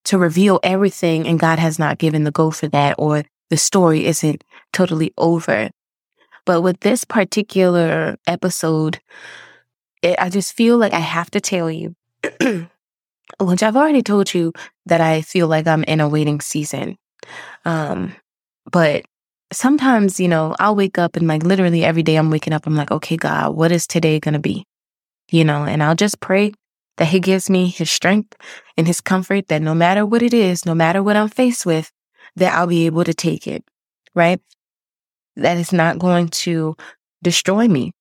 to 0.06 0.18
reveal 0.18 0.58
everything 0.62 1.26
and 1.26 1.38
God 1.38 1.58
has 1.58 1.78
not 1.78 1.98
given 1.98 2.24
the 2.24 2.30
go 2.30 2.50
for 2.50 2.68
that 2.68 2.94
or 2.98 3.24
the 3.50 3.56
story 3.56 4.06
isn't 4.06 4.42
totally 4.72 5.12
over. 5.18 5.68
But 6.46 6.62
with 6.62 6.80
this 6.80 7.04
particular 7.04 8.16
episode, 8.26 9.00
it, 10.00 10.16
I 10.18 10.30
just 10.30 10.54
feel 10.54 10.78
like 10.78 10.92
I 10.92 11.00
have 11.00 11.30
to 11.32 11.40
tell 11.40 11.70
you, 11.70 11.94
which 13.40 13.62
I've 13.62 13.76
already 13.76 14.02
told 14.02 14.32
you 14.32 14.52
that 14.86 15.00
I 15.00 15.22
feel 15.22 15.48
like 15.48 15.66
I'm 15.66 15.84
in 15.84 16.00
a 16.00 16.08
waiting 16.08 16.40
season. 16.40 16.96
Um, 17.64 18.14
but 18.70 19.04
sometimes, 19.52 20.20
you 20.20 20.28
know, 20.28 20.54
I'll 20.58 20.76
wake 20.76 20.98
up 20.98 21.16
and 21.16 21.26
like 21.26 21.42
literally 21.42 21.84
every 21.84 22.02
day 22.02 22.16
I'm 22.16 22.30
waking 22.30 22.52
up, 22.52 22.66
I'm 22.66 22.76
like, 22.76 22.90
okay, 22.90 23.16
God, 23.16 23.54
what 23.54 23.72
is 23.72 23.86
today 23.86 24.20
going 24.20 24.34
to 24.34 24.40
be? 24.40 24.64
You 25.30 25.44
know, 25.44 25.64
and 25.64 25.82
I'll 25.82 25.94
just 25.94 26.20
pray 26.20 26.52
that 26.96 27.08
He 27.08 27.20
gives 27.20 27.50
me 27.50 27.68
His 27.68 27.90
strength 27.90 28.34
and 28.76 28.86
His 28.86 29.00
comfort 29.00 29.48
that 29.48 29.62
no 29.62 29.74
matter 29.74 30.04
what 30.06 30.22
it 30.22 30.34
is, 30.34 30.66
no 30.66 30.74
matter 30.74 31.02
what 31.02 31.16
I'm 31.16 31.28
faced 31.28 31.66
with, 31.66 31.90
that 32.36 32.54
I'll 32.54 32.66
be 32.66 32.86
able 32.86 33.04
to 33.04 33.14
take 33.14 33.46
it, 33.46 33.64
right? 34.14 34.40
That 35.36 35.58
it's 35.58 35.72
not 35.72 35.98
going 35.98 36.28
to 36.28 36.76
destroy 37.22 37.68
me. 37.68 37.92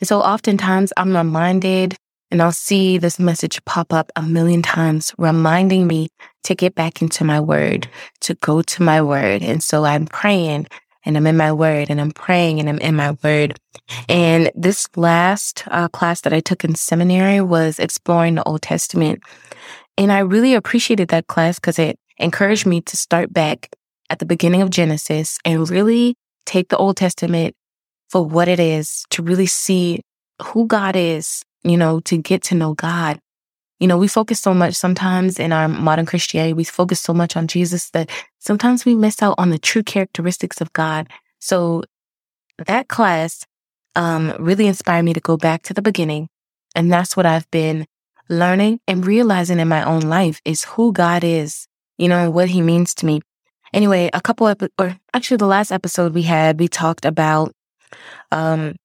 And 0.00 0.08
so 0.08 0.20
oftentimes 0.20 0.92
I'm 0.96 1.16
reminded 1.16 1.96
and 2.30 2.42
I'll 2.42 2.52
see 2.52 2.98
this 2.98 3.18
message 3.18 3.64
pop 3.64 3.92
up 3.92 4.10
a 4.16 4.22
million 4.22 4.60
times, 4.62 5.14
reminding 5.18 5.86
me 5.86 6.08
to 6.44 6.54
get 6.54 6.74
back 6.74 7.02
into 7.02 7.24
my 7.24 7.40
word, 7.40 7.88
to 8.20 8.34
go 8.34 8.62
to 8.62 8.82
my 8.82 9.02
word. 9.02 9.42
And 9.42 9.62
so 9.62 9.84
I'm 9.84 10.06
praying 10.06 10.66
and 11.04 11.16
I'm 11.16 11.26
in 11.26 11.36
my 11.36 11.52
word 11.52 11.90
and 11.90 12.00
I'm 12.00 12.12
praying 12.12 12.60
and 12.60 12.68
I'm 12.68 12.78
in 12.78 12.94
my 12.96 13.16
word. 13.22 13.58
And 14.08 14.50
this 14.54 14.88
last 14.96 15.64
uh, 15.68 15.88
class 15.88 16.22
that 16.22 16.32
I 16.32 16.40
took 16.40 16.64
in 16.64 16.74
seminary 16.74 17.40
was 17.40 17.78
exploring 17.78 18.36
the 18.36 18.44
Old 18.44 18.62
Testament. 18.62 19.20
And 19.98 20.10
I 20.10 20.20
really 20.20 20.54
appreciated 20.54 21.08
that 21.08 21.26
class 21.26 21.58
because 21.58 21.78
it 21.78 21.98
encouraged 22.18 22.66
me 22.66 22.80
to 22.82 22.96
start 22.96 23.32
back 23.32 23.70
at 24.10 24.18
the 24.18 24.26
beginning 24.26 24.62
of 24.62 24.70
Genesis 24.70 25.38
and 25.44 25.68
really 25.68 26.16
take 26.46 26.68
the 26.68 26.76
Old 26.76 26.96
Testament 26.96 27.54
for 28.10 28.24
what 28.24 28.48
it 28.48 28.60
is 28.60 29.04
to 29.10 29.22
really 29.22 29.46
see 29.46 30.00
who 30.42 30.66
God 30.66 30.96
is 30.96 31.44
you 31.64 31.78
know, 31.78 32.00
to 32.00 32.18
get 32.18 32.42
to 32.44 32.54
know 32.54 32.74
God. 32.74 33.18
You 33.84 33.88
know, 33.88 33.98
we 33.98 34.08
focus 34.08 34.40
so 34.40 34.54
much 34.54 34.76
sometimes 34.76 35.38
in 35.38 35.52
our 35.52 35.68
modern 35.68 36.06
Christianity, 36.06 36.54
we 36.54 36.64
focus 36.64 37.02
so 37.02 37.12
much 37.12 37.36
on 37.36 37.46
Jesus 37.46 37.90
that 37.90 38.08
sometimes 38.38 38.86
we 38.86 38.94
miss 38.94 39.22
out 39.22 39.34
on 39.36 39.50
the 39.50 39.58
true 39.58 39.82
characteristics 39.82 40.62
of 40.62 40.72
God. 40.72 41.06
So 41.38 41.82
that 42.66 42.88
class 42.88 43.44
um, 43.94 44.34
really 44.38 44.68
inspired 44.68 45.02
me 45.02 45.12
to 45.12 45.20
go 45.20 45.36
back 45.36 45.64
to 45.64 45.74
the 45.74 45.82
beginning. 45.82 46.30
And 46.74 46.90
that's 46.90 47.14
what 47.14 47.26
I've 47.26 47.50
been 47.50 47.84
learning 48.30 48.80
and 48.88 49.06
realizing 49.06 49.58
in 49.58 49.68
my 49.68 49.84
own 49.84 50.00
life 50.00 50.40
is 50.46 50.64
who 50.64 50.90
God 50.90 51.22
is, 51.22 51.68
you 51.98 52.08
know, 52.08 52.24
and 52.24 52.32
what 52.32 52.48
he 52.48 52.62
means 52.62 52.94
to 52.94 53.04
me. 53.04 53.20
Anyway, 53.74 54.08
a 54.14 54.20
couple 54.22 54.46
of, 54.46 54.56
or 54.78 54.96
actually 55.12 55.36
the 55.36 55.46
last 55.46 55.70
episode 55.70 56.14
we 56.14 56.22
had, 56.22 56.58
we 56.58 56.68
talked 56.68 57.04
about 57.04 57.52
um, 58.32 58.76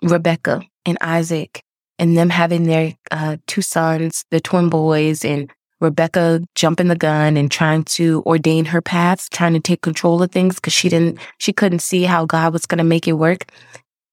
Rebecca 0.00 0.62
and 0.84 0.96
Isaac 1.00 1.64
and 1.98 2.16
them 2.16 2.30
having 2.30 2.64
their 2.64 2.94
uh, 3.10 3.36
two 3.46 3.62
sons, 3.62 4.24
the 4.30 4.40
twin 4.40 4.68
boys, 4.68 5.24
and 5.24 5.50
Rebecca 5.80 6.42
jumping 6.54 6.88
the 6.88 6.96
gun 6.96 7.36
and 7.36 7.50
trying 7.50 7.84
to 7.84 8.22
ordain 8.24 8.66
her 8.66 8.80
paths, 8.80 9.28
trying 9.28 9.52
to 9.54 9.60
take 9.60 9.82
control 9.82 10.22
of 10.22 10.30
things 10.30 10.56
because 10.56 10.72
she 10.72 10.88
didn't, 10.88 11.18
she 11.38 11.52
couldn't 11.52 11.80
see 11.80 12.04
how 12.04 12.24
God 12.24 12.52
was 12.52 12.66
going 12.66 12.78
to 12.78 12.84
make 12.84 13.06
it 13.06 13.12
work. 13.12 13.50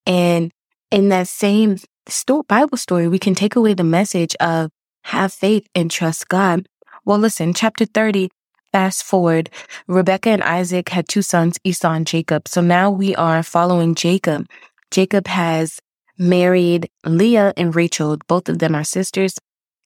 And 0.05 0.51
in 0.91 1.09
that 1.09 1.27
same 1.27 1.77
story, 2.07 2.43
Bible 2.47 2.77
story, 2.77 3.07
we 3.07 3.19
can 3.19 3.35
take 3.35 3.55
away 3.55 3.73
the 3.73 3.83
message 3.83 4.35
of 4.39 4.71
have 5.05 5.33
faith 5.33 5.67
and 5.73 5.89
trust 5.89 6.27
God. 6.27 6.67
Well, 7.05 7.17
listen, 7.17 7.53
chapter 7.53 7.85
30, 7.85 8.29
fast 8.71 9.03
forward, 9.03 9.49
Rebecca 9.87 10.29
and 10.29 10.43
Isaac 10.43 10.89
had 10.89 11.07
two 11.07 11.21
sons, 11.21 11.57
Esau 11.63 11.91
and 11.91 12.07
Jacob. 12.07 12.47
So 12.47 12.61
now 12.61 12.89
we 12.89 13.15
are 13.15 13.43
following 13.43 13.95
Jacob. 13.95 14.47
Jacob 14.91 15.27
has 15.27 15.79
married 16.17 16.89
Leah 17.05 17.53
and 17.58 17.75
Rachel. 17.75 18.17
Both 18.27 18.50
of 18.50 18.60
them 18.60 18.75
are 18.75 18.84
sisters. 18.84 19.38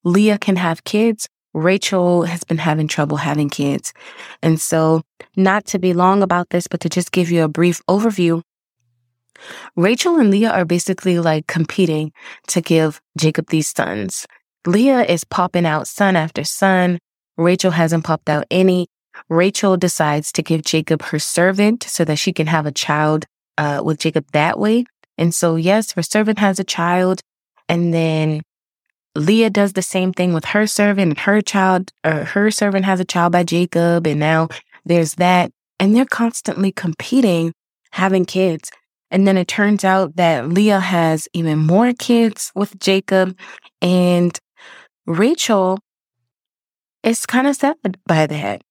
Leah 0.04 0.38
can 0.38 0.56
have 0.56 0.84
kids. 0.84 1.28
Rachel 1.54 2.24
has 2.24 2.44
been 2.44 2.58
having 2.58 2.88
trouble 2.88 3.16
having 3.16 3.48
kids. 3.48 3.92
And 4.42 4.60
so, 4.60 5.02
not 5.36 5.64
to 5.66 5.78
be 5.78 5.92
long 5.92 6.22
about 6.22 6.50
this, 6.50 6.66
but 6.66 6.80
to 6.80 6.88
just 6.88 7.10
give 7.10 7.30
you 7.30 7.42
a 7.42 7.48
brief 7.48 7.80
overview, 7.86 8.42
Rachel 9.76 10.18
and 10.18 10.30
Leah 10.30 10.50
are 10.50 10.64
basically 10.64 11.18
like 11.18 11.46
competing 11.46 12.12
to 12.48 12.60
give 12.60 13.00
Jacob 13.16 13.48
these 13.48 13.68
sons. 13.68 14.26
Leah 14.66 15.04
is 15.04 15.24
popping 15.24 15.66
out 15.66 15.86
son 15.86 16.16
after 16.16 16.44
son. 16.44 16.98
Rachel 17.36 17.70
hasn't 17.70 18.04
popped 18.04 18.28
out 18.28 18.44
any. 18.50 18.88
Rachel 19.28 19.76
decides 19.76 20.32
to 20.32 20.42
give 20.42 20.62
Jacob 20.62 21.02
her 21.02 21.18
servant 21.18 21.84
so 21.84 22.04
that 22.04 22.18
she 22.18 22.32
can 22.32 22.46
have 22.46 22.66
a 22.66 22.72
child 22.72 23.24
uh, 23.56 23.80
with 23.84 23.98
Jacob 23.98 24.26
that 24.32 24.58
way. 24.58 24.84
And 25.18 25.34
so, 25.34 25.56
yes, 25.56 25.92
her 25.92 26.02
servant 26.02 26.38
has 26.38 26.58
a 26.58 26.64
child. 26.64 27.20
And 27.68 27.92
then 27.92 28.42
Leah 29.14 29.50
does 29.50 29.74
the 29.74 29.82
same 29.82 30.12
thing 30.12 30.32
with 30.32 30.46
her 30.46 30.66
servant 30.66 31.10
and 31.10 31.18
her 31.18 31.42
child, 31.42 31.92
or 32.04 32.24
her 32.24 32.50
servant 32.50 32.84
has 32.84 33.00
a 33.00 33.04
child 33.04 33.32
by 33.32 33.42
Jacob. 33.42 34.06
And 34.06 34.20
now 34.20 34.48
there's 34.84 35.14
that. 35.14 35.50
And 35.80 35.94
they're 35.94 36.06
constantly 36.06 36.72
competing, 36.72 37.52
having 37.92 38.24
kids. 38.24 38.70
And 39.10 39.26
then 39.26 39.36
it 39.36 39.48
turns 39.48 39.84
out 39.84 40.16
that 40.16 40.48
Leah 40.48 40.80
has 40.80 41.28
even 41.32 41.58
more 41.58 41.92
kids 41.92 42.52
with 42.54 42.78
Jacob. 42.78 43.36
And 43.82 44.38
Rachel 45.06 45.78
is 47.02 47.26
kind 47.26 47.46
of 47.46 47.56
sad 47.56 47.76
by 48.06 48.26
that 48.26 48.62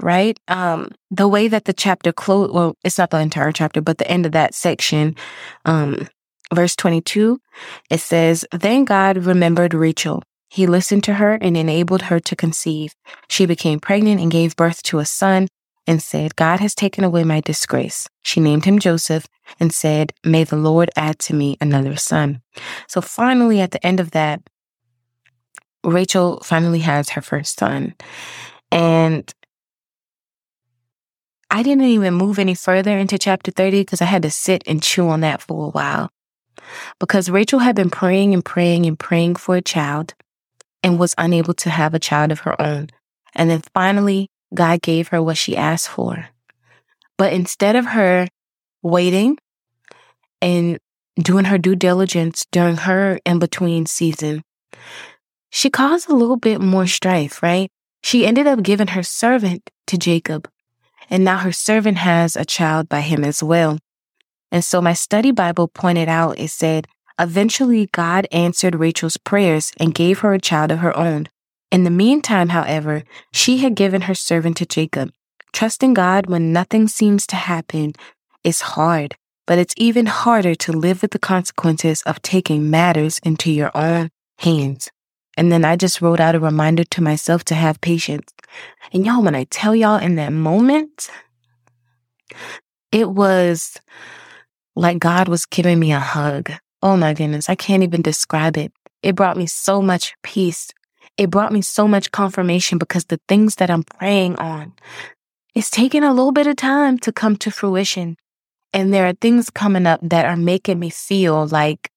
right? 0.00 0.38
Um, 0.48 0.90
the 1.10 1.28
way 1.28 1.48
that 1.48 1.64
the 1.64 1.72
chapter 1.72 2.12
close, 2.12 2.50
well, 2.52 2.76
it's 2.84 2.98
not 2.98 3.10
the 3.10 3.20
entire 3.20 3.52
chapter, 3.52 3.80
but 3.80 3.98
the 3.98 4.10
end 4.10 4.26
of 4.26 4.32
that 4.32 4.54
section, 4.54 5.16
um, 5.64 6.08
verse 6.52 6.76
22, 6.76 7.40
it 7.90 8.00
says, 8.00 8.44
Then 8.52 8.84
God 8.84 9.24
remembered 9.24 9.74
Rachel. 9.74 10.22
He 10.48 10.66
listened 10.66 11.04
to 11.04 11.14
her 11.14 11.34
and 11.34 11.56
enabled 11.56 12.02
her 12.02 12.20
to 12.20 12.36
conceive. 12.36 12.94
She 13.28 13.46
became 13.46 13.80
pregnant 13.80 14.20
and 14.20 14.30
gave 14.30 14.54
birth 14.54 14.82
to 14.84 14.98
a 14.98 15.06
son 15.06 15.48
and 15.86 16.02
said, 16.02 16.36
God 16.36 16.60
has 16.60 16.74
taken 16.74 17.04
away 17.04 17.24
my 17.24 17.40
disgrace. 17.40 18.06
She 18.22 18.40
named 18.40 18.64
him 18.64 18.78
Joseph 18.78 19.26
and 19.58 19.72
said, 19.72 20.12
May 20.24 20.44
the 20.44 20.56
Lord 20.56 20.90
add 20.96 21.18
to 21.20 21.34
me 21.34 21.56
another 21.60 21.96
son. 21.96 22.42
So 22.86 23.00
finally, 23.00 23.60
at 23.60 23.70
the 23.70 23.84
end 23.84 23.98
of 23.98 24.12
that, 24.12 24.42
Rachel 25.84 26.40
finally 26.44 26.80
has 26.80 27.10
her 27.10 27.22
first 27.22 27.58
son. 27.58 27.94
And 28.70 29.32
I 31.54 31.62
didn't 31.62 31.84
even 31.84 32.14
move 32.14 32.38
any 32.38 32.54
further 32.54 32.96
into 32.96 33.18
chapter 33.18 33.50
30 33.50 33.82
because 33.82 34.00
I 34.00 34.06
had 34.06 34.22
to 34.22 34.30
sit 34.30 34.64
and 34.66 34.82
chew 34.82 35.10
on 35.10 35.20
that 35.20 35.42
for 35.42 35.66
a 35.66 35.70
while. 35.70 36.10
Because 36.98 37.28
Rachel 37.28 37.58
had 37.58 37.76
been 37.76 37.90
praying 37.90 38.32
and 38.32 38.42
praying 38.42 38.86
and 38.86 38.98
praying 38.98 39.36
for 39.36 39.56
a 39.56 39.60
child 39.60 40.14
and 40.82 40.98
was 40.98 41.14
unable 41.18 41.52
to 41.54 41.68
have 41.68 41.92
a 41.92 41.98
child 41.98 42.32
of 42.32 42.40
her 42.40 42.60
own. 42.60 42.88
And 43.34 43.50
then 43.50 43.60
finally, 43.74 44.30
God 44.54 44.80
gave 44.80 45.08
her 45.08 45.22
what 45.22 45.36
she 45.36 45.54
asked 45.54 45.90
for. 45.90 46.26
But 47.18 47.34
instead 47.34 47.76
of 47.76 47.84
her 47.84 48.28
waiting 48.82 49.36
and 50.40 50.78
doing 51.16 51.44
her 51.44 51.58
due 51.58 51.76
diligence 51.76 52.46
during 52.50 52.78
her 52.78 53.20
in 53.26 53.38
between 53.38 53.84
season, 53.84 54.42
she 55.50 55.68
caused 55.68 56.08
a 56.08 56.14
little 56.14 56.38
bit 56.38 56.62
more 56.62 56.86
strife, 56.86 57.42
right? 57.42 57.68
She 58.02 58.24
ended 58.24 58.46
up 58.46 58.62
giving 58.62 58.88
her 58.88 59.02
servant 59.02 59.68
to 59.88 59.98
Jacob 59.98 60.48
and 61.12 61.24
now 61.24 61.36
her 61.36 61.52
servant 61.52 61.98
has 61.98 62.36
a 62.36 62.44
child 62.44 62.88
by 62.88 63.02
him 63.02 63.22
as 63.22 63.42
well. 63.42 63.78
And 64.50 64.64
so 64.64 64.80
my 64.80 64.94
study 64.94 65.30
Bible 65.30 65.68
pointed 65.68 66.08
out, 66.08 66.38
it 66.38 66.48
said, 66.48 66.88
eventually 67.20 67.90
God 67.92 68.26
answered 68.32 68.74
Rachel's 68.74 69.18
prayers 69.18 69.72
and 69.78 69.94
gave 69.94 70.20
her 70.20 70.32
a 70.32 70.40
child 70.40 70.70
of 70.70 70.78
her 70.78 70.96
own. 70.96 71.28
In 71.70 71.84
the 71.84 71.90
meantime, 71.90 72.48
however, 72.48 73.04
she 73.30 73.58
had 73.58 73.74
given 73.74 74.02
her 74.02 74.14
servant 74.14 74.56
to 74.56 74.66
Jacob. 74.66 75.12
Trusting 75.52 75.92
God 75.92 76.28
when 76.28 76.50
nothing 76.50 76.88
seems 76.88 77.26
to 77.26 77.36
happen 77.36 77.92
is 78.42 78.62
hard, 78.62 79.14
but 79.46 79.58
it's 79.58 79.74
even 79.76 80.06
harder 80.06 80.54
to 80.54 80.72
live 80.72 81.02
with 81.02 81.10
the 81.10 81.18
consequences 81.18 82.00
of 82.02 82.22
taking 82.22 82.70
matters 82.70 83.20
into 83.22 83.52
your 83.52 83.70
own 83.74 84.08
hands. 84.38 84.90
And 85.36 85.50
then 85.50 85.64
I 85.64 85.76
just 85.76 86.02
wrote 86.02 86.20
out 86.20 86.34
a 86.34 86.40
reminder 86.40 86.84
to 86.84 87.02
myself 87.02 87.44
to 87.44 87.54
have 87.54 87.80
patience. 87.80 88.32
And 88.92 89.06
y'all, 89.06 89.22
when 89.22 89.34
I 89.34 89.44
tell 89.44 89.74
y'all 89.74 89.98
in 89.98 90.16
that 90.16 90.32
moment, 90.32 91.10
it 92.90 93.10
was 93.10 93.78
like 94.76 94.98
God 94.98 95.28
was 95.28 95.46
giving 95.46 95.78
me 95.78 95.92
a 95.92 96.00
hug. 96.00 96.50
Oh 96.82 96.96
my 96.96 97.14
goodness, 97.14 97.48
I 97.48 97.54
can't 97.54 97.82
even 97.82 98.02
describe 98.02 98.56
it. 98.56 98.72
It 99.02 99.14
brought 99.14 99.36
me 99.36 99.46
so 99.46 99.80
much 99.80 100.14
peace. 100.22 100.70
It 101.16 101.30
brought 101.30 101.52
me 101.52 101.62
so 101.62 101.86
much 101.86 102.10
confirmation 102.10 102.78
because 102.78 103.04
the 103.06 103.20
things 103.28 103.56
that 103.56 103.70
I'm 103.70 103.82
praying 103.82 104.36
on, 104.36 104.72
it's 105.54 105.70
taking 105.70 106.02
a 106.02 106.12
little 106.12 106.32
bit 106.32 106.46
of 106.46 106.56
time 106.56 106.98
to 107.00 107.12
come 107.12 107.36
to 107.36 107.50
fruition. 107.50 108.16
And 108.72 108.92
there 108.92 109.06
are 109.06 109.12
things 109.12 109.50
coming 109.50 109.86
up 109.86 110.00
that 110.02 110.24
are 110.24 110.36
making 110.36 110.78
me 110.78 110.88
feel 110.88 111.46
like, 111.46 111.90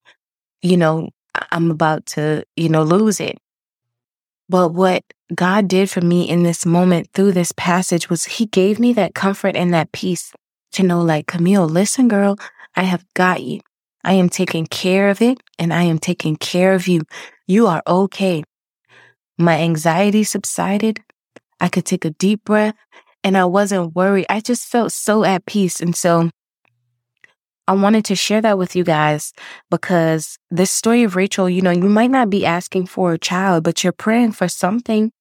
you 0.61 0.75
know, 0.75 1.09
I'm 1.51 1.71
about 1.71 2.05
to, 2.07 2.43
you 2.55 2.69
know, 2.69 2.83
lose 2.83 3.19
it. 3.19 3.37
But 4.47 4.73
what 4.73 5.03
God 5.33 5.67
did 5.67 5.89
for 5.89 6.01
me 6.01 6.29
in 6.29 6.43
this 6.43 6.65
moment 6.65 7.09
through 7.13 7.31
this 7.31 7.51
passage 7.55 8.09
was 8.09 8.25
He 8.25 8.45
gave 8.45 8.79
me 8.79 8.93
that 8.93 9.15
comfort 9.15 9.55
and 9.55 9.73
that 9.73 9.91
peace 9.91 10.31
to 10.73 10.83
know, 10.83 11.01
like, 11.01 11.27
Camille, 11.27 11.67
listen, 11.67 12.07
girl, 12.07 12.37
I 12.75 12.83
have 12.83 13.05
got 13.13 13.41
you. 13.41 13.61
I 14.03 14.13
am 14.13 14.29
taking 14.29 14.67
care 14.67 15.09
of 15.09 15.21
it 15.21 15.39
and 15.57 15.73
I 15.73 15.83
am 15.83 15.97
taking 15.97 16.35
care 16.35 16.73
of 16.73 16.87
you. 16.87 17.01
You 17.47 17.65
are 17.67 17.81
okay. 17.87 18.43
My 19.37 19.59
anxiety 19.59 20.23
subsided. 20.23 20.99
I 21.59 21.69
could 21.69 21.85
take 21.85 22.05
a 22.05 22.11
deep 22.11 22.43
breath 22.43 22.75
and 23.23 23.35
I 23.35 23.45
wasn't 23.45 23.95
worried. 23.95 24.27
I 24.29 24.41
just 24.41 24.67
felt 24.67 24.91
so 24.91 25.23
at 25.23 25.47
peace. 25.47 25.81
And 25.81 25.95
so 25.95 26.29
I 27.67 27.73
wanted 27.73 28.05
to 28.05 28.15
share 28.15 28.41
that 28.41 28.57
with 28.57 28.75
you 28.75 28.83
guys 28.83 29.33
because 29.71 30.37
this 30.51 30.69
story 30.69 31.03
of 31.03 31.15
Rachel, 31.15 31.49
you 31.49 31.61
know, 31.61 31.71
you 31.71 31.89
might 31.89 32.11
not 32.11 32.29
be 32.29 32.45
asking 32.45 32.85
for 32.85 33.13
a 33.13 33.17
child, 33.17 33.63
but 33.63 33.83
you're 33.83 33.93
praying 33.93 34.33
for 34.33 34.47
something. 34.47 35.11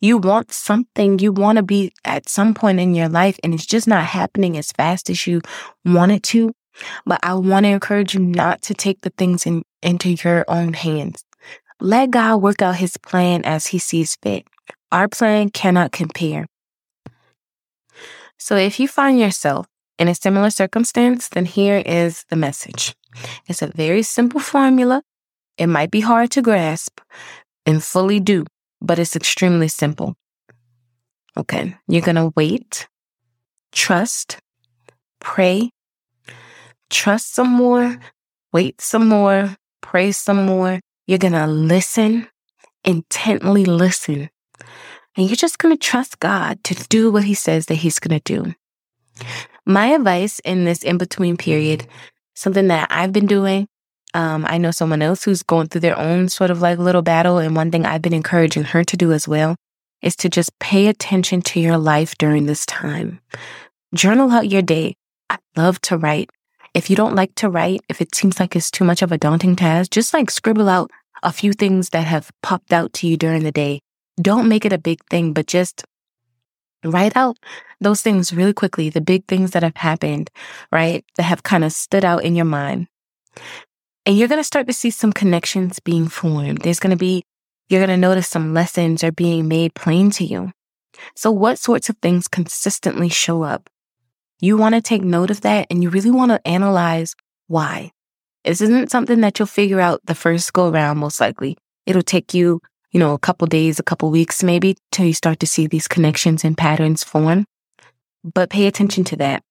You 0.00 0.18
want 0.18 0.50
something. 0.50 1.20
You 1.20 1.30
want 1.30 1.56
to 1.56 1.62
be 1.62 1.92
at 2.04 2.28
some 2.28 2.54
point 2.54 2.80
in 2.80 2.96
your 2.96 3.08
life 3.08 3.38
and 3.44 3.54
it's 3.54 3.66
just 3.66 3.86
not 3.86 4.04
happening 4.04 4.56
as 4.56 4.72
fast 4.72 5.10
as 5.10 5.26
you 5.28 5.42
want 5.84 6.10
it 6.10 6.24
to. 6.24 6.52
But 7.06 7.20
I 7.22 7.34
want 7.34 7.66
to 7.66 7.70
encourage 7.70 8.14
you 8.14 8.20
not 8.20 8.62
to 8.62 8.74
take 8.74 9.02
the 9.02 9.10
things 9.10 9.46
in, 9.46 9.62
into 9.80 10.10
your 10.10 10.44
own 10.48 10.72
hands. 10.72 11.24
Let 11.80 12.10
God 12.10 12.42
work 12.42 12.62
out 12.62 12.76
his 12.76 12.96
plan 12.96 13.44
as 13.44 13.68
he 13.68 13.78
sees 13.78 14.16
fit. 14.22 14.44
Our 14.90 15.08
plan 15.08 15.50
cannot 15.50 15.92
compare. 15.92 16.46
So 18.38 18.56
if 18.56 18.80
you 18.80 18.88
find 18.88 19.20
yourself 19.20 19.66
in 19.98 20.08
a 20.08 20.14
similar 20.14 20.50
circumstance, 20.50 21.28
then 21.28 21.44
here 21.44 21.82
is 21.84 22.24
the 22.28 22.36
message. 22.36 22.94
It's 23.46 23.62
a 23.62 23.66
very 23.66 24.02
simple 24.02 24.40
formula. 24.40 25.02
It 25.58 25.66
might 25.66 25.90
be 25.90 26.00
hard 26.00 26.30
to 26.32 26.42
grasp 26.42 27.00
and 27.66 27.82
fully 27.82 28.20
do, 28.20 28.46
but 28.80 28.98
it's 28.98 29.16
extremely 29.16 29.68
simple. 29.68 30.16
Okay, 31.36 31.76
you're 31.88 32.02
going 32.02 32.16
to 32.16 32.32
wait, 32.36 32.88
trust, 33.72 34.38
pray, 35.20 35.70
trust 36.90 37.34
some 37.34 37.48
more, 37.48 37.98
wait 38.52 38.80
some 38.80 39.08
more, 39.08 39.56
pray 39.80 40.12
some 40.12 40.44
more. 40.44 40.80
You're 41.06 41.18
going 41.18 41.32
to 41.32 41.46
listen, 41.46 42.28
intently 42.84 43.64
listen. 43.64 44.30
And 45.16 45.26
you're 45.26 45.36
just 45.36 45.58
going 45.58 45.76
to 45.76 45.78
trust 45.78 46.20
God 46.20 46.62
to 46.64 46.74
do 46.88 47.10
what 47.10 47.24
he 47.24 47.34
says 47.34 47.66
that 47.66 47.76
he's 47.76 47.98
going 47.98 48.18
to 48.18 48.24
do. 48.24 48.54
My 49.64 49.88
advice 49.88 50.40
in 50.40 50.64
this 50.64 50.82
in 50.82 50.98
between 50.98 51.36
period, 51.36 51.86
something 52.34 52.68
that 52.68 52.88
I've 52.90 53.12
been 53.12 53.26
doing, 53.26 53.68
um, 54.14 54.44
I 54.48 54.58
know 54.58 54.70
someone 54.70 55.02
else 55.02 55.24
who's 55.24 55.42
going 55.42 55.68
through 55.68 55.82
their 55.82 55.98
own 55.98 56.28
sort 56.28 56.50
of 56.50 56.60
like 56.60 56.78
little 56.78 57.02
battle. 57.02 57.38
And 57.38 57.56
one 57.56 57.70
thing 57.70 57.86
I've 57.86 58.02
been 58.02 58.12
encouraging 58.12 58.64
her 58.64 58.84
to 58.84 58.96
do 58.96 59.12
as 59.12 59.26
well 59.26 59.56
is 60.02 60.16
to 60.16 60.28
just 60.28 60.58
pay 60.58 60.88
attention 60.88 61.42
to 61.42 61.60
your 61.60 61.78
life 61.78 62.16
during 62.18 62.46
this 62.46 62.66
time. 62.66 63.20
Journal 63.94 64.30
out 64.30 64.50
your 64.50 64.62
day. 64.62 64.96
I 65.30 65.38
love 65.56 65.80
to 65.82 65.96
write. 65.96 66.30
If 66.74 66.90
you 66.90 66.96
don't 66.96 67.14
like 67.14 67.34
to 67.36 67.48
write, 67.48 67.82
if 67.88 68.00
it 68.00 68.14
seems 68.14 68.40
like 68.40 68.56
it's 68.56 68.70
too 68.70 68.84
much 68.84 69.02
of 69.02 69.12
a 69.12 69.18
daunting 69.18 69.56
task, 69.56 69.90
just 69.90 70.12
like 70.12 70.30
scribble 70.30 70.68
out 70.68 70.90
a 71.22 71.32
few 71.32 71.52
things 71.52 71.90
that 71.90 72.06
have 72.06 72.30
popped 72.42 72.72
out 72.72 72.92
to 72.94 73.06
you 73.06 73.16
during 73.16 73.44
the 73.44 73.52
day. 73.52 73.80
Don't 74.20 74.48
make 74.48 74.64
it 74.64 74.72
a 74.72 74.78
big 74.78 74.98
thing, 75.08 75.32
but 75.32 75.46
just 75.46 75.84
write 76.84 77.16
out 77.16 77.38
those 77.80 78.00
things 78.00 78.32
really 78.32 78.52
quickly, 78.52 78.90
the 78.90 79.00
big 79.00 79.26
things 79.26 79.52
that 79.52 79.62
have 79.62 79.76
happened, 79.76 80.30
right? 80.70 81.04
That 81.16 81.24
have 81.24 81.42
kind 81.42 81.64
of 81.64 81.72
stood 81.72 82.04
out 82.04 82.24
in 82.24 82.34
your 82.34 82.44
mind. 82.44 82.88
And 84.04 84.16
you're 84.16 84.28
going 84.28 84.40
to 84.40 84.44
start 84.44 84.66
to 84.66 84.72
see 84.72 84.90
some 84.90 85.12
connections 85.12 85.78
being 85.80 86.08
formed. 86.08 86.62
There's 86.62 86.80
going 86.80 86.90
to 86.90 86.96
be, 86.96 87.24
you're 87.68 87.80
going 87.80 87.88
to 87.88 87.96
notice 87.96 88.28
some 88.28 88.52
lessons 88.52 89.04
are 89.04 89.12
being 89.12 89.48
made 89.48 89.74
plain 89.74 90.10
to 90.12 90.24
you. 90.24 90.52
So 91.14 91.30
what 91.30 91.58
sorts 91.58 91.88
of 91.88 91.96
things 91.98 92.28
consistently 92.28 93.08
show 93.08 93.42
up? 93.42 93.68
You 94.40 94.56
want 94.56 94.74
to 94.74 94.82
take 94.82 95.02
note 95.02 95.30
of 95.30 95.42
that 95.42 95.68
and 95.70 95.82
you 95.82 95.90
really 95.90 96.10
want 96.10 96.32
to 96.32 96.46
analyze 96.46 97.14
why. 97.46 97.92
This 98.44 98.60
isn't 98.60 98.90
something 98.90 99.20
that 99.20 99.38
you'll 99.38 99.46
figure 99.46 99.80
out 99.80 100.00
the 100.04 100.16
first 100.16 100.52
go 100.52 100.68
around, 100.68 100.98
most 100.98 101.20
likely. 101.20 101.56
It'll 101.86 102.02
take 102.02 102.34
you, 102.34 102.60
you 102.92 103.00
know, 103.00 103.14
a 103.14 103.18
couple 103.18 103.46
days, 103.46 103.78
a 103.78 103.82
couple 103.82 104.10
weeks, 104.10 104.42
maybe 104.42 104.76
till 104.90 105.06
you 105.06 105.14
start 105.14 105.40
to 105.40 105.46
see 105.46 105.66
these 105.66 105.88
connections 105.88 106.44
and 106.44 106.56
patterns 106.56 107.02
form. 107.02 107.46
But 108.22 108.50
pay 108.50 108.66
attention 108.66 109.04
to 109.04 109.16
that. 109.16 109.42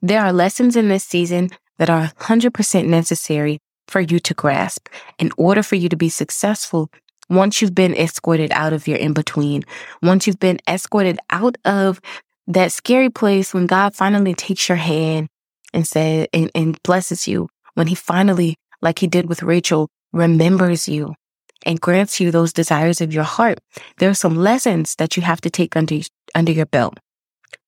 There 0.00 0.22
are 0.22 0.32
lessons 0.32 0.76
in 0.76 0.88
this 0.88 1.04
season 1.04 1.50
that 1.78 1.90
are 1.90 2.12
100% 2.20 2.86
necessary 2.86 3.58
for 3.88 4.00
you 4.00 4.18
to 4.20 4.34
grasp 4.34 4.88
in 5.18 5.30
order 5.36 5.62
for 5.62 5.74
you 5.76 5.88
to 5.88 5.96
be 5.96 6.08
successful 6.08 6.90
once 7.28 7.60
you've 7.60 7.74
been 7.74 7.94
escorted 7.94 8.52
out 8.52 8.72
of 8.72 8.86
your 8.86 8.98
in 8.98 9.12
between, 9.12 9.64
once 10.02 10.26
you've 10.26 10.38
been 10.38 10.60
escorted 10.68 11.18
out 11.30 11.56
of 11.64 12.00
that 12.46 12.70
scary 12.70 13.10
place 13.10 13.52
when 13.52 13.66
God 13.66 13.94
finally 13.94 14.34
takes 14.34 14.68
your 14.68 14.76
hand 14.76 15.28
and 15.72 15.86
says 15.86 16.28
and, 16.32 16.50
and 16.54 16.80
blesses 16.84 17.26
you, 17.26 17.48
when 17.74 17.88
he 17.88 17.96
finally, 17.96 18.56
like 18.80 19.00
he 19.00 19.08
did 19.08 19.28
with 19.28 19.42
Rachel, 19.42 19.88
remembers 20.12 20.88
you 20.88 21.14
and 21.64 21.80
grants 21.80 22.20
you 22.20 22.30
those 22.30 22.52
desires 22.52 23.00
of 23.00 23.12
your 23.12 23.24
heart, 23.24 23.58
there 23.98 24.10
are 24.10 24.14
some 24.14 24.36
lessons 24.36 24.94
that 24.96 25.16
you 25.16 25.22
have 25.22 25.40
to 25.42 25.50
take 25.50 25.76
under, 25.76 26.00
under 26.34 26.52
your 26.52 26.66
belt. 26.66 26.98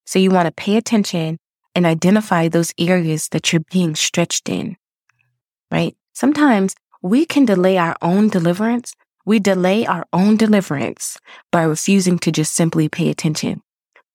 So 0.04 0.18
you 0.18 0.30
want 0.30 0.46
to 0.46 0.52
pay 0.52 0.76
attention 0.76 1.38
and 1.74 1.86
identify 1.86 2.48
those 2.48 2.72
areas 2.78 3.28
that 3.28 3.52
you're 3.52 3.64
being 3.70 3.94
stretched 3.94 4.48
in, 4.48 4.76
right? 5.70 5.96
Sometimes 6.12 6.74
we 7.02 7.24
can 7.24 7.44
delay 7.44 7.78
our 7.78 7.96
own 8.02 8.28
deliverance. 8.28 8.94
We 9.24 9.38
delay 9.38 9.86
our 9.86 10.04
own 10.12 10.36
deliverance 10.36 11.18
by 11.52 11.62
refusing 11.62 12.18
to 12.20 12.32
just 12.32 12.54
simply 12.54 12.88
pay 12.88 13.10
attention. 13.10 13.62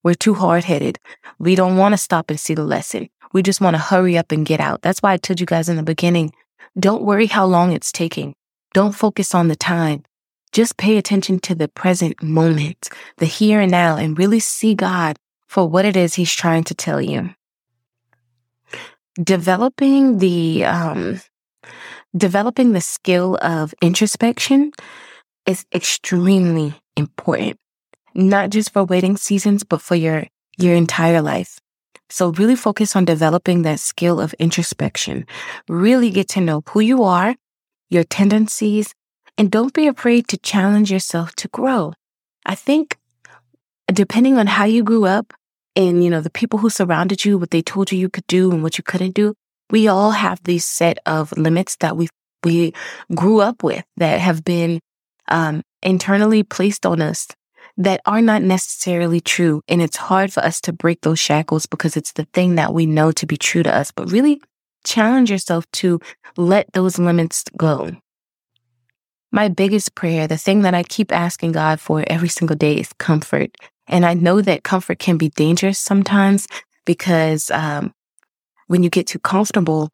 We're 0.03 0.15
too 0.15 0.33
hard 0.33 0.65
headed. 0.65 0.99
We 1.39 1.55
don't 1.55 1.77
want 1.77 1.93
to 1.93 1.97
stop 1.97 2.29
and 2.29 2.39
see 2.39 2.53
the 2.53 2.65
lesson. 2.65 3.09
We 3.31 3.41
just 3.41 3.61
want 3.61 3.75
to 3.75 3.81
hurry 3.81 4.17
up 4.17 4.31
and 4.31 4.45
get 4.45 4.59
out. 4.59 4.81
That's 4.81 5.01
why 5.01 5.13
I 5.13 5.17
told 5.17 5.39
you 5.39 5.45
guys 5.45 5.69
in 5.69 5.77
the 5.77 5.83
beginning, 5.83 6.33
don't 6.77 7.03
worry 7.03 7.27
how 7.27 7.45
long 7.45 7.71
it's 7.71 7.91
taking. 7.91 8.35
Don't 8.73 8.93
focus 8.93 9.33
on 9.33 9.47
the 9.47 9.55
time. 9.55 10.03
Just 10.51 10.77
pay 10.77 10.97
attention 10.97 11.39
to 11.39 11.55
the 11.55 11.67
present 11.67 12.21
moment, 12.21 12.89
the 13.17 13.25
here 13.25 13.59
and 13.59 13.71
now, 13.71 13.95
and 13.95 14.17
really 14.17 14.39
see 14.39 14.75
God 14.75 15.17
for 15.47 15.67
what 15.67 15.85
it 15.85 15.95
is 15.95 16.13
He's 16.13 16.33
trying 16.33 16.63
to 16.65 16.75
tell 16.75 17.01
you. 17.01 17.29
Developing 19.21 20.17
the, 20.19 20.65
um, 20.65 21.21
developing 22.15 22.73
the 22.73 22.81
skill 22.81 23.37
of 23.41 23.73
introspection 23.81 24.71
is 25.45 25.65
extremely 25.73 26.73
important 26.95 27.57
not 28.15 28.49
just 28.49 28.71
for 28.71 28.83
waiting 28.83 29.17
seasons, 29.17 29.63
but 29.63 29.81
for 29.81 29.95
your, 29.95 30.25
your 30.57 30.75
entire 30.75 31.21
life. 31.21 31.59
So 32.09 32.31
really 32.33 32.55
focus 32.55 32.95
on 32.95 33.05
developing 33.05 33.63
that 33.63 33.79
skill 33.79 34.19
of 34.19 34.33
introspection. 34.35 35.25
Really 35.67 36.11
get 36.11 36.29
to 36.29 36.41
know 36.41 36.63
who 36.69 36.79
you 36.79 37.03
are, 37.03 37.35
your 37.93 38.03
tendencies, 38.03 38.93
and 39.37 39.51
don't 39.51 39.73
be 39.73 39.87
afraid 39.87 40.27
to 40.29 40.37
challenge 40.37 40.91
yourself 40.91 41.35
to 41.35 41.47
grow. 41.47 41.93
I 42.45 42.55
think 42.55 42.97
depending 43.87 44.37
on 44.37 44.47
how 44.47 44.65
you 44.65 44.83
grew 44.83 45.05
up 45.05 45.33
and, 45.75 46.03
you 46.03 46.09
know, 46.09 46.21
the 46.21 46.29
people 46.29 46.59
who 46.59 46.69
surrounded 46.69 47.25
you, 47.25 47.37
what 47.37 47.51
they 47.51 47.61
told 47.61 47.91
you 47.91 47.97
you 47.97 48.09
could 48.09 48.27
do 48.27 48.51
and 48.51 48.63
what 48.63 48.77
you 48.77 48.83
couldn't 48.83 49.15
do, 49.15 49.33
we 49.69 49.87
all 49.87 50.11
have 50.11 50.43
these 50.43 50.65
set 50.65 50.99
of 51.05 51.31
limits 51.37 51.77
that 51.77 51.97
we 51.97 52.07
we 52.43 52.73
grew 53.15 53.39
up 53.39 53.63
with 53.63 53.85
that 53.95 54.19
have 54.19 54.43
been 54.43 54.79
um, 55.29 55.61
internally 55.81 56.43
placed 56.43 56.85
on 56.85 57.01
us 57.01 57.27
that 57.77 58.01
are 58.05 58.21
not 58.21 58.41
necessarily 58.41 59.21
true. 59.21 59.61
And 59.67 59.81
it's 59.81 59.97
hard 59.97 60.33
for 60.33 60.41
us 60.41 60.59
to 60.61 60.73
break 60.73 61.01
those 61.01 61.19
shackles 61.19 61.65
because 61.65 61.95
it's 61.95 62.11
the 62.11 62.27
thing 62.33 62.55
that 62.55 62.73
we 62.73 62.85
know 62.85 63.11
to 63.13 63.25
be 63.25 63.37
true 63.37 63.63
to 63.63 63.73
us. 63.73 63.91
But 63.91 64.11
really 64.11 64.41
challenge 64.83 65.31
yourself 65.31 65.69
to 65.73 65.99
let 66.37 66.71
those 66.73 66.99
limits 66.99 67.43
go. 67.57 67.91
My 69.31 69.49
biggest 69.49 69.95
prayer, 69.95 70.27
the 70.27 70.37
thing 70.37 70.61
that 70.61 70.75
I 70.75 70.83
keep 70.83 71.11
asking 71.11 71.53
God 71.53 71.79
for 71.79 72.03
every 72.07 72.29
single 72.29 72.55
day 72.55 72.75
is 72.75 72.93
comfort. 72.99 73.55
And 73.87 74.05
I 74.05 74.13
know 74.13 74.41
that 74.41 74.63
comfort 74.63 74.99
can 74.99 75.17
be 75.17 75.29
dangerous 75.29 75.79
sometimes 75.79 76.47
because 76.85 77.49
um, 77.51 77.93
when 78.67 78.83
you 78.83 78.89
get 78.89 79.07
too 79.07 79.19
comfortable, 79.19 79.89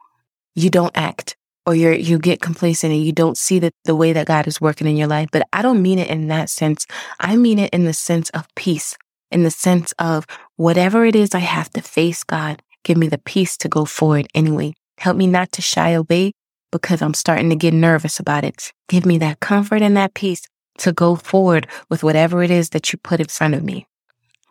you 0.55 0.69
don't 0.69 0.95
act 0.95 1.37
or 1.65 1.75
you 1.75 1.91
you 1.91 2.17
get 2.17 2.41
complacent 2.41 2.93
and 2.93 3.03
you 3.03 3.11
don't 3.11 3.37
see 3.37 3.59
the, 3.59 3.71
the 3.85 3.95
way 3.95 4.13
that 4.13 4.27
God 4.27 4.47
is 4.47 4.59
working 4.59 4.87
in 4.87 4.97
your 4.97 5.07
life. 5.07 5.29
But 5.31 5.47
I 5.53 5.61
don't 5.61 5.81
mean 5.81 5.99
it 5.99 6.09
in 6.09 6.27
that 6.27 6.49
sense. 6.49 6.85
I 7.19 7.35
mean 7.35 7.59
it 7.59 7.71
in 7.71 7.85
the 7.85 7.93
sense 7.93 8.29
of 8.31 8.47
peace, 8.55 8.97
in 9.31 9.43
the 9.43 9.51
sense 9.51 9.93
of 9.99 10.25
whatever 10.55 11.05
it 11.05 11.15
is 11.15 11.33
I 11.33 11.39
have 11.39 11.69
to 11.71 11.81
face, 11.81 12.23
God, 12.23 12.61
give 12.83 12.97
me 12.97 13.07
the 13.07 13.19
peace 13.19 13.55
to 13.57 13.69
go 13.69 13.85
forward 13.85 14.27
anyway. 14.33 14.73
Help 14.99 15.15
me 15.15 15.27
not 15.27 15.53
to 15.53 15.61
shy 15.61 15.91
away 15.91 16.33
because 16.73 17.01
I'm 17.01 17.13
starting 17.13 17.49
to 17.51 17.55
get 17.55 17.73
nervous 17.73 18.19
about 18.19 18.43
it. 18.43 18.73
Give 18.89 19.05
me 19.05 19.17
that 19.19 19.39
comfort 19.39 19.81
and 19.81 19.95
that 19.95 20.13
peace 20.13 20.41
to 20.79 20.91
go 20.91 21.15
forward 21.15 21.67
with 21.89 22.03
whatever 22.03 22.43
it 22.43 22.51
is 22.51 22.71
that 22.71 22.91
you 22.91 22.99
put 22.99 23.21
in 23.21 23.27
front 23.27 23.53
of 23.53 23.63
me. 23.63 23.87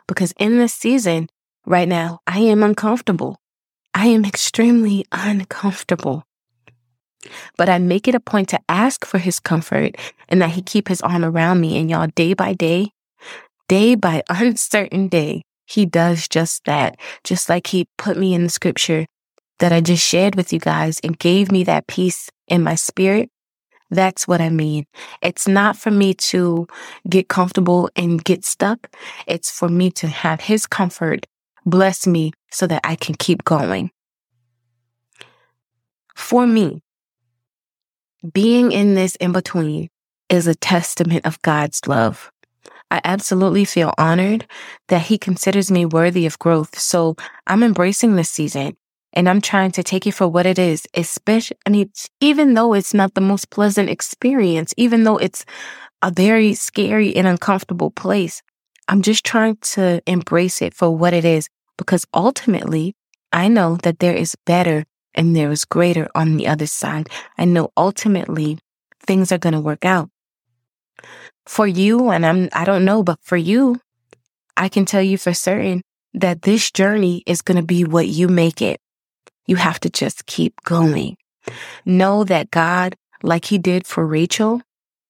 Because 0.07 0.33
in 0.39 0.57
this 0.57 0.73
season 0.73 1.29
right 1.67 1.87
now, 1.87 2.21
I 2.27 2.39
am 2.39 2.63
uncomfortable. 2.63 3.39
I 3.93 4.07
am 4.07 4.25
extremely 4.25 5.05
uncomfortable. 5.13 6.25
But 7.59 7.69
I 7.69 7.77
make 7.79 8.09
it 8.09 8.15
a 8.15 8.21
point 8.21 8.49
to 8.49 8.61
ask 8.71 9.05
for 9.05 9.19
his 9.19 9.39
comfort 9.41 9.97
and 10.31 10.41
that 10.41 10.51
he 10.51 10.63
keep 10.63 10.89
his 10.89 11.03
arm 11.03 11.27
around 11.27 11.61
me. 11.61 11.79
And 11.79 11.91
y'all, 11.91 12.09
day 12.15 12.33
by 12.33 12.55
day, 12.55 12.93
day 13.69 13.97
by 13.97 14.23
uncertain 14.31 15.09
day, 15.09 15.43
he 15.67 15.85
does 15.85 16.27
just 16.27 16.65
that. 16.65 16.97
Just 17.23 17.51
like 17.51 17.67
he 17.67 17.87
put 17.99 18.17
me 18.17 18.33
in 18.33 18.45
the 18.45 18.49
scripture 18.49 19.05
that 19.59 19.73
I 19.73 19.81
just 19.81 20.07
shared 20.07 20.35
with 20.35 20.53
you 20.53 20.59
guys 20.59 21.01
and 21.03 21.19
gave 21.19 21.51
me 21.51 21.65
that 21.65 21.87
peace 21.87 22.31
in 22.47 22.63
my 22.63 22.75
spirit. 22.75 23.31
That's 23.91 24.29
what 24.29 24.41
I 24.41 24.51
mean. 24.51 24.87
It's 25.23 25.49
not 25.49 25.77
for 25.77 25.91
me 25.91 26.15
to 26.15 26.67
get 27.09 27.29
comfortable 27.29 27.89
and 27.97 28.23
get 28.23 28.45
stuck. 28.45 28.95
It's 29.27 29.51
for 29.51 29.69
me 29.69 29.91
to 29.93 30.09
have 30.09 30.41
his 30.41 30.67
comfort 30.67 31.27
bless 31.65 32.07
me 32.07 32.33
so 32.51 32.67
that 32.67 32.81
I 32.85 32.97
can 32.97 33.15
keep 33.15 33.45
going. 33.45 33.91
For 36.15 36.47
me, 36.47 36.83
being 38.33 38.73
in 38.73 38.95
this 38.95 39.17
in 39.17 39.33
between 39.33 39.89
is 40.29 40.47
a 40.47 40.55
testament 40.55 41.25
of 41.25 41.41
God's 41.43 41.87
love. 41.87 42.31
I 42.91 43.01
absolutely 43.05 43.65
feel 43.65 43.93
honored 43.99 44.47
that 44.89 45.03
he 45.03 45.19
considers 45.19 45.71
me 45.71 45.85
worthy 45.85 46.27
of 46.27 46.39
growth. 46.39 46.79
So 46.79 47.17
I'm 47.47 47.63
embracing 47.63 48.17
this 48.17 48.31
season 48.31 48.77
and 49.13 49.29
I'm 49.29 49.41
trying 49.41 49.73
to 49.73 49.83
take 49.83 50.07
it 50.07 50.13
for 50.13 50.29
what 50.29 50.47
it 50.47 50.59
is, 50.59 50.87
especially, 50.95 51.57
I 51.67 51.71
mean, 51.71 51.91
even 52.21 52.55
though 52.55 52.75
it's 52.75 52.95
not 52.95 53.15
the 53.15 53.21
most 53.21 53.51
pleasant 53.51 53.89
experience, 53.89 54.75
even 54.77 55.05
though 55.05 55.17
it's 55.17 55.45
a 56.03 56.11
very 56.11 56.55
scary 56.55 57.17
and 57.17 57.27
uncomfortable 57.27 57.91
place, 57.91 58.43
I'm 58.87 59.03
just 59.03 59.25
trying 59.25 59.57
to 59.75 60.03
embrace 60.07 60.63
it 60.63 60.75
for 60.75 60.95
what 60.97 61.13
it 61.13 61.25
is 61.25 61.49
because 61.77 62.07
ultimately 62.15 62.95
I 63.33 63.49
know 63.49 63.77
that 63.83 63.99
there 63.99 64.15
is 64.15 64.37
better 64.47 64.85
and 65.15 65.35
there 65.35 65.51
is 65.51 65.65
greater 65.65 66.09
on 66.15 66.37
the 66.37 66.47
other 66.47 66.67
side. 66.67 67.09
I 67.37 67.45
know 67.45 67.71
ultimately 67.77 68.59
things 69.01 69.33
are 69.33 69.39
going 69.39 69.55
to 69.55 69.61
work 69.61 69.85
out 69.85 70.11
for 71.47 71.67
you. 71.67 72.11
And 72.11 72.25
I'm, 72.25 72.49
I 72.53 72.65
don't 72.65 72.85
know, 72.85 73.03
but 73.03 73.19
for 73.23 73.37
you, 73.37 73.81
I 74.57 74.69
can 74.69 74.85
tell 74.85 75.03
you 75.03 75.19
for 75.19 75.35
certain 75.35 75.83
that 76.15 76.43
this 76.43 76.71
journey 76.71 77.23
is 77.27 77.43
going 77.43 77.57
to 77.57 77.63
be 77.63 77.85
what 77.85 78.07
you 78.09 78.29
make 78.29 78.63
it. 78.63 78.81
You 79.49 79.57
have 79.57 79.81
to 79.81 79.91
just 79.91 80.27
keep 80.27 80.63
going. 80.63 81.17
Know 81.87 82.23
that 82.25 82.51
God, 82.51 82.95
like 83.23 83.47
he 83.47 83.57
did 83.57 83.87
for 83.87 84.07
Rachel, 84.07 84.61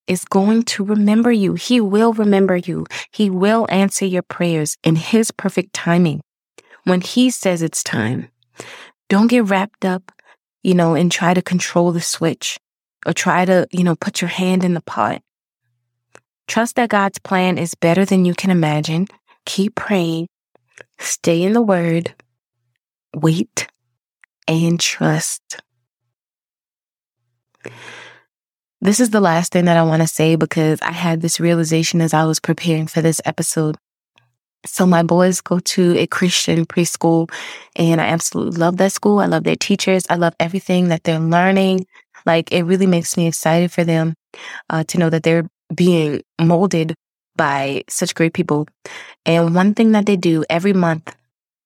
is 0.06 0.24
going 0.24 0.62
to 0.62 0.84
remember 0.84 1.32
you. 1.32 1.54
He 1.54 1.80
will 1.80 2.12
remember 2.12 2.56
you. 2.56 2.86
He 3.12 3.28
will 3.28 3.66
answer 3.68 4.06
your 4.06 4.22
prayers 4.22 4.76
in 4.84 4.94
his 4.94 5.32
perfect 5.32 5.74
timing. 5.74 6.20
When 6.84 7.00
he 7.00 7.30
says 7.30 7.62
it's 7.62 7.82
time, 7.82 8.30
don't 9.08 9.26
get 9.26 9.44
wrapped 9.44 9.84
up, 9.84 10.12
you 10.62 10.72
know, 10.72 10.94
and 10.94 11.10
try 11.10 11.34
to 11.34 11.42
control 11.42 11.90
the 11.90 12.00
switch 12.00 12.58
or 13.04 13.12
try 13.12 13.44
to, 13.44 13.66
you 13.72 13.82
know, 13.82 13.96
put 13.96 14.20
your 14.22 14.28
hand 14.30 14.62
in 14.62 14.74
the 14.74 14.80
pot. 14.80 15.20
Trust 16.46 16.76
that 16.76 16.90
God's 16.90 17.18
plan 17.18 17.58
is 17.58 17.74
better 17.74 18.04
than 18.04 18.24
you 18.24 18.34
can 18.34 18.50
imagine. 18.50 19.08
Keep 19.44 19.74
praying. 19.74 20.28
Stay 20.98 21.42
in 21.42 21.52
the 21.54 21.60
word. 21.60 22.14
Wait 23.14 23.66
and 24.48 24.80
trust. 24.80 25.60
This 28.80 29.00
is 29.00 29.10
the 29.10 29.20
last 29.20 29.52
thing 29.52 29.66
that 29.66 29.76
I 29.76 29.82
want 29.82 30.02
to 30.02 30.08
say 30.08 30.36
because 30.36 30.80
I 30.82 30.92
had 30.92 31.20
this 31.20 31.40
realization 31.40 32.00
as 32.00 32.14
I 32.14 32.24
was 32.24 32.40
preparing 32.40 32.86
for 32.86 33.02
this 33.02 33.20
episode. 33.24 33.76
So 34.66 34.86
my 34.86 35.02
boys 35.02 35.40
go 35.40 35.58
to 35.58 35.96
a 35.98 36.06
Christian 36.06 36.64
preschool 36.64 37.30
and 37.76 38.00
I 38.00 38.06
absolutely 38.06 38.58
love 38.58 38.76
that 38.78 38.92
school. 38.92 39.18
I 39.18 39.26
love 39.26 39.44
their 39.44 39.56
teachers. 39.56 40.04
I 40.08 40.14
love 40.16 40.34
everything 40.40 40.88
that 40.88 41.04
they're 41.04 41.18
learning. 41.20 41.86
Like 42.24 42.52
it 42.52 42.62
really 42.64 42.86
makes 42.86 43.16
me 43.16 43.26
excited 43.26 43.72
for 43.72 43.84
them 43.84 44.14
uh, 44.70 44.84
to 44.84 44.98
know 44.98 45.10
that 45.10 45.22
they're 45.22 45.48
being 45.74 46.22
molded 46.40 46.94
by 47.36 47.84
such 47.88 48.14
great 48.14 48.32
people. 48.32 48.66
And 49.26 49.54
one 49.54 49.74
thing 49.74 49.92
that 49.92 50.06
they 50.06 50.16
do 50.16 50.44
every 50.48 50.72
month, 50.72 51.14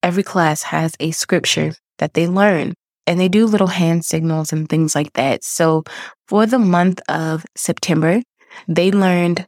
every 0.02 0.22
class 0.22 0.62
has 0.62 0.94
a 1.00 1.10
scripture 1.12 1.72
that 1.98 2.14
they 2.14 2.26
learn 2.26 2.74
and 3.07 3.18
they 3.18 3.28
do 3.28 3.46
little 3.46 3.68
hand 3.68 4.05
signals 4.05 4.52
and 4.52 4.68
things 4.68 4.94
like 4.94 5.12
that. 5.14 5.44
So 5.44 5.85
for 6.28 6.46
the 6.46 6.59
month 6.59 7.00
of 7.09 7.44
September, 7.57 8.22
they 8.68 8.90
learned 8.90 9.46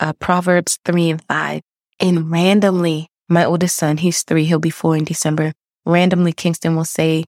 uh, 0.00 0.12
Proverbs 0.14 0.78
3 0.84 1.10
and 1.10 1.24
5. 1.24 1.60
And 2.00 2.30
randomly, 2.30 3.08
my 3.28 3.44
oldest 3.44 3.76
son, 3.76 3.98
he's 3.98 4.22
three, 4.22 4.44
he'll 4.44 4.58
be 4.58 4.70
four 4.70 4.96
in 4.96 5.04
December. 5.04 5.52
Randomly, 5.84 6.32
Kingston 6.32 6.76
will 6.76 6.84
say 6.84 7.24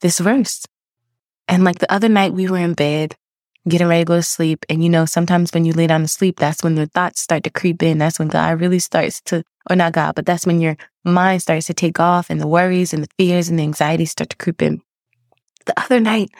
this 0.00 0.18
verse. 0.18 0.64
And 1.48 1.64
like 1.64 1.78
the 1.78 1.92
other 1.92 2.08
night, 2.08 2.32
we 2.32 2.48
were 2.48 2.58
in 2.58 2.74
bed 2.74 3.16
getting 3.68 3.86
ready 3.86 4.02
to 4.02 4.08
go 4.08 4.16
to 4.16 4.22
sleep. 4.22 4.64
And 4.68 4.82
you 4.82 4.88
know, 4.88 5.04
sometimes 5.04 5.52
when 5.52 5.64
you 5.64 5.72
lay 5.72 5.86
down 5.86 6.02
to 6.02 6.08
sleep, 6.08 6.38
that's 6.38 6.62
when 6.62 6.76
your 6.76 6.86
thoughts 6.86 7.20
start 7.20 7.44
to 7.44 7.50
creep 7.50 7.82
in. 7.82 7.98
That's 7.98 8.18
when 8.18 8.28
God 8.28 8.60
really 8.60 8.78
starts 8.78 9.20
to, 9.22 9.42
or 9.68 9.76
not 9.76 9.92
God, 9.92 10.14
but 10.14 10.26
that's 10.26 10.46
when 10.46 10.60
your 10.60 10.76
mind 11.04 11.42
starts 11.42 11.66
to 11.66 11.74
take 11.74 12.00
off 12.00 12.30
and 12.30 12.40
the 12.40 12.46
worries 12.46 12.92
and 12.92 13.02
the 13.02 13.08
fears 13.18 13.48
and 13.48 13.58
the 13.58 13.62
anxieties 13.62 14.10
start 14.10 14.30
to 14.30 14.36
creep 14.36 14.62
in. 14.62 14.80
The 15.66 15.80
other 15.80 16.00
night, 16.00 16.30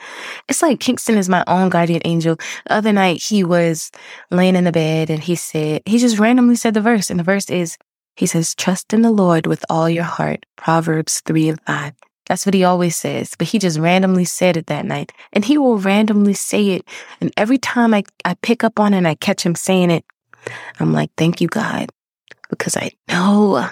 it's 0.49 0.61
like 0.61 0.79
Kingston 0.79 1.17
is 1.17 1.29
my 1.29 1.43
own 1.47 1.69
guardian 1.69 2.01
angel. 2.03 2.35
The 2.65 2.73
other 2.73 2.93
night, 2.93 3.23
he 3.23 3.43
was 3.43 3.91
laying 4.31 4.55
in 4.55 4.65
the 4.65 4.71
bed 4.71 5.09
and 5.09 5.23
he 5.23 5.35
said, 5.35 5.81
he 5.85 5.97
just 5.97 6.19
randomly 6.19 6.55
said 6.55 6.73
the 6.73 6.81
verse. 6.81 7.09
And 7.09 7.19
the 7.19 7.23
verse 7.23 7.49
is, 7.49 7.77
he 8.15 8.25
says, 8.25 8.53
trust 8.53 8.93
in 8.93 9.01
the 9.01 9.11
Lord 9.11 9.47
with 9.47 9.63
all 9.69 9.89
your 9.89 10.03
heart. 10.03 10.45
Proverbs 10.57 11.21
3 11.25 11.49
and 11.49 11.61
5. 11.65 11.93
That's 12.25 12.45
what 12.45 12.53
he 12.53 12.63
always 12.63 12.95
says, 12.95 13.33
but 13.37 13.47
he 13.47 13.59
just 13.59 13.77
randomly 13.77 14.25
said 14.25 14.55
it 14.55 14.67
that 14.67 14.85
night. 14.85 15.11
And 15.33 15.43
he 15.43 15.57
will 15.57 15.77
randomly 15.77 16.33
say 16.33 16.69
it. 16.69 16.87
And 17.19 17.33
every 17.35 17.57
time 17.57 17.93
I, 17.93 18.03
I 18.23 18.35
pick 18.35 18.63
up 18.63 18.79
on 18.79 18.93
it 18.93 18.97
and 18.97 19.07
I 19.07 19.15
catch 19.15 19.45
him 19.45 19.55
saying 19.55 19.91
it, 19.91 20.05
I'm 20.79 20.93
like, 20.93 21.11
thank 21.17 21.41
you, 21.41 21.47
God, 21.47 21.89
because 22.57 22.77
I 22.77 22.91
know 23.07 23.69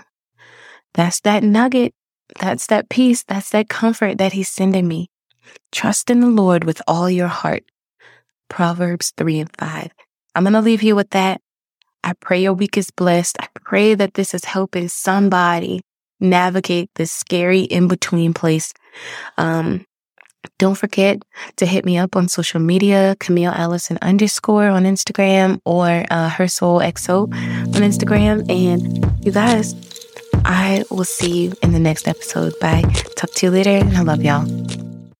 that's 0.94 1.22
that 1.22 1.44
nugget. 1.44 1.94
That's 2.40 2.68
that 2.68 2.90
peace. 2.90 3.24
That's 3.24 3.50
that 3.50 3.70
comfort 3.70 4.18
that 4.18 4.34
he's 4.34 4.50
sending 4.50 4.88
me. 4.88 5.10
Trust 5.72 6.10
in 6.10 6.22
the 6.22 6.28
Lord 6.28 6.64
with 6.64 6.82
all 6.88 7.10
your 7.10 7.28
heart. 7.28 7.64
Proverbs 8.50 9.14
3 9.18 9.40
and 9.40 9.58
5. 9.58 9.92
I'm 10.36 10.44
going 10.44 10.54
to 10.54 10.62
leave 10.62 10.84
you 10.84 10.96
with 10.96 11.10
that. 11.12 11.42
I 12.04 12.14
pray 12.14 12.42
your 12.42 12.54
week 12.54 12.78
is 12.78 12.92
blessed. 12.92 13.38
I 13.40 13.48
pray 13.64 13.96
that 13.96 14.16
this 14.16 14.34
is 14.34 14.46
helping 14.46 14.88
somebody 14.88 15.82
navigate 16.20 16.90
this 16.96 17.12
scary 17.12 17.62
in 17.62 17.88
between 17.88 18.34
place. 18.34 18.74
Um, 19.38 19.86
don't 20.58 20.76
forget 20.76 21.22
to 21.58 21.66
hit 21.66 21.86
me 21.86 21.98
up 21.98 22.16
on 22.16 22.28
social 22.28 22.60
media, 22.60 23.16
Camille 23.20 23.52
Allison 23.52 23.98
underscore 24.02 24.68
on 24.68 24.84
Instagram 24.84 25.60
or 25.66 26.06
uh, 26.10 26.30
Her 26.30 26.48
Soul 26.48 26.80
XO 26.80 27.24
on 27.24 27.82
Instagram. 27.82 28.50
And 28.50 29.26
you 29.26 29.32
guys, 29.32 29.76
I 30.46 30.84
will 30.90 31.06
see 31.06 31.46
you 31.46 31.54
in 31.62 31.72
the 31.72 31.80
next 31.80 32.08
episode. 32.08 32.54
Bye. 32.60 32.84
Talk 33.16 33.32
to 33.36 33.46
you 33.48 33.52
later. 33.52 33.72
And 33.72 33.96
I 33.98 34.02
love 34.02 34.24
y'all. 34.24 34.91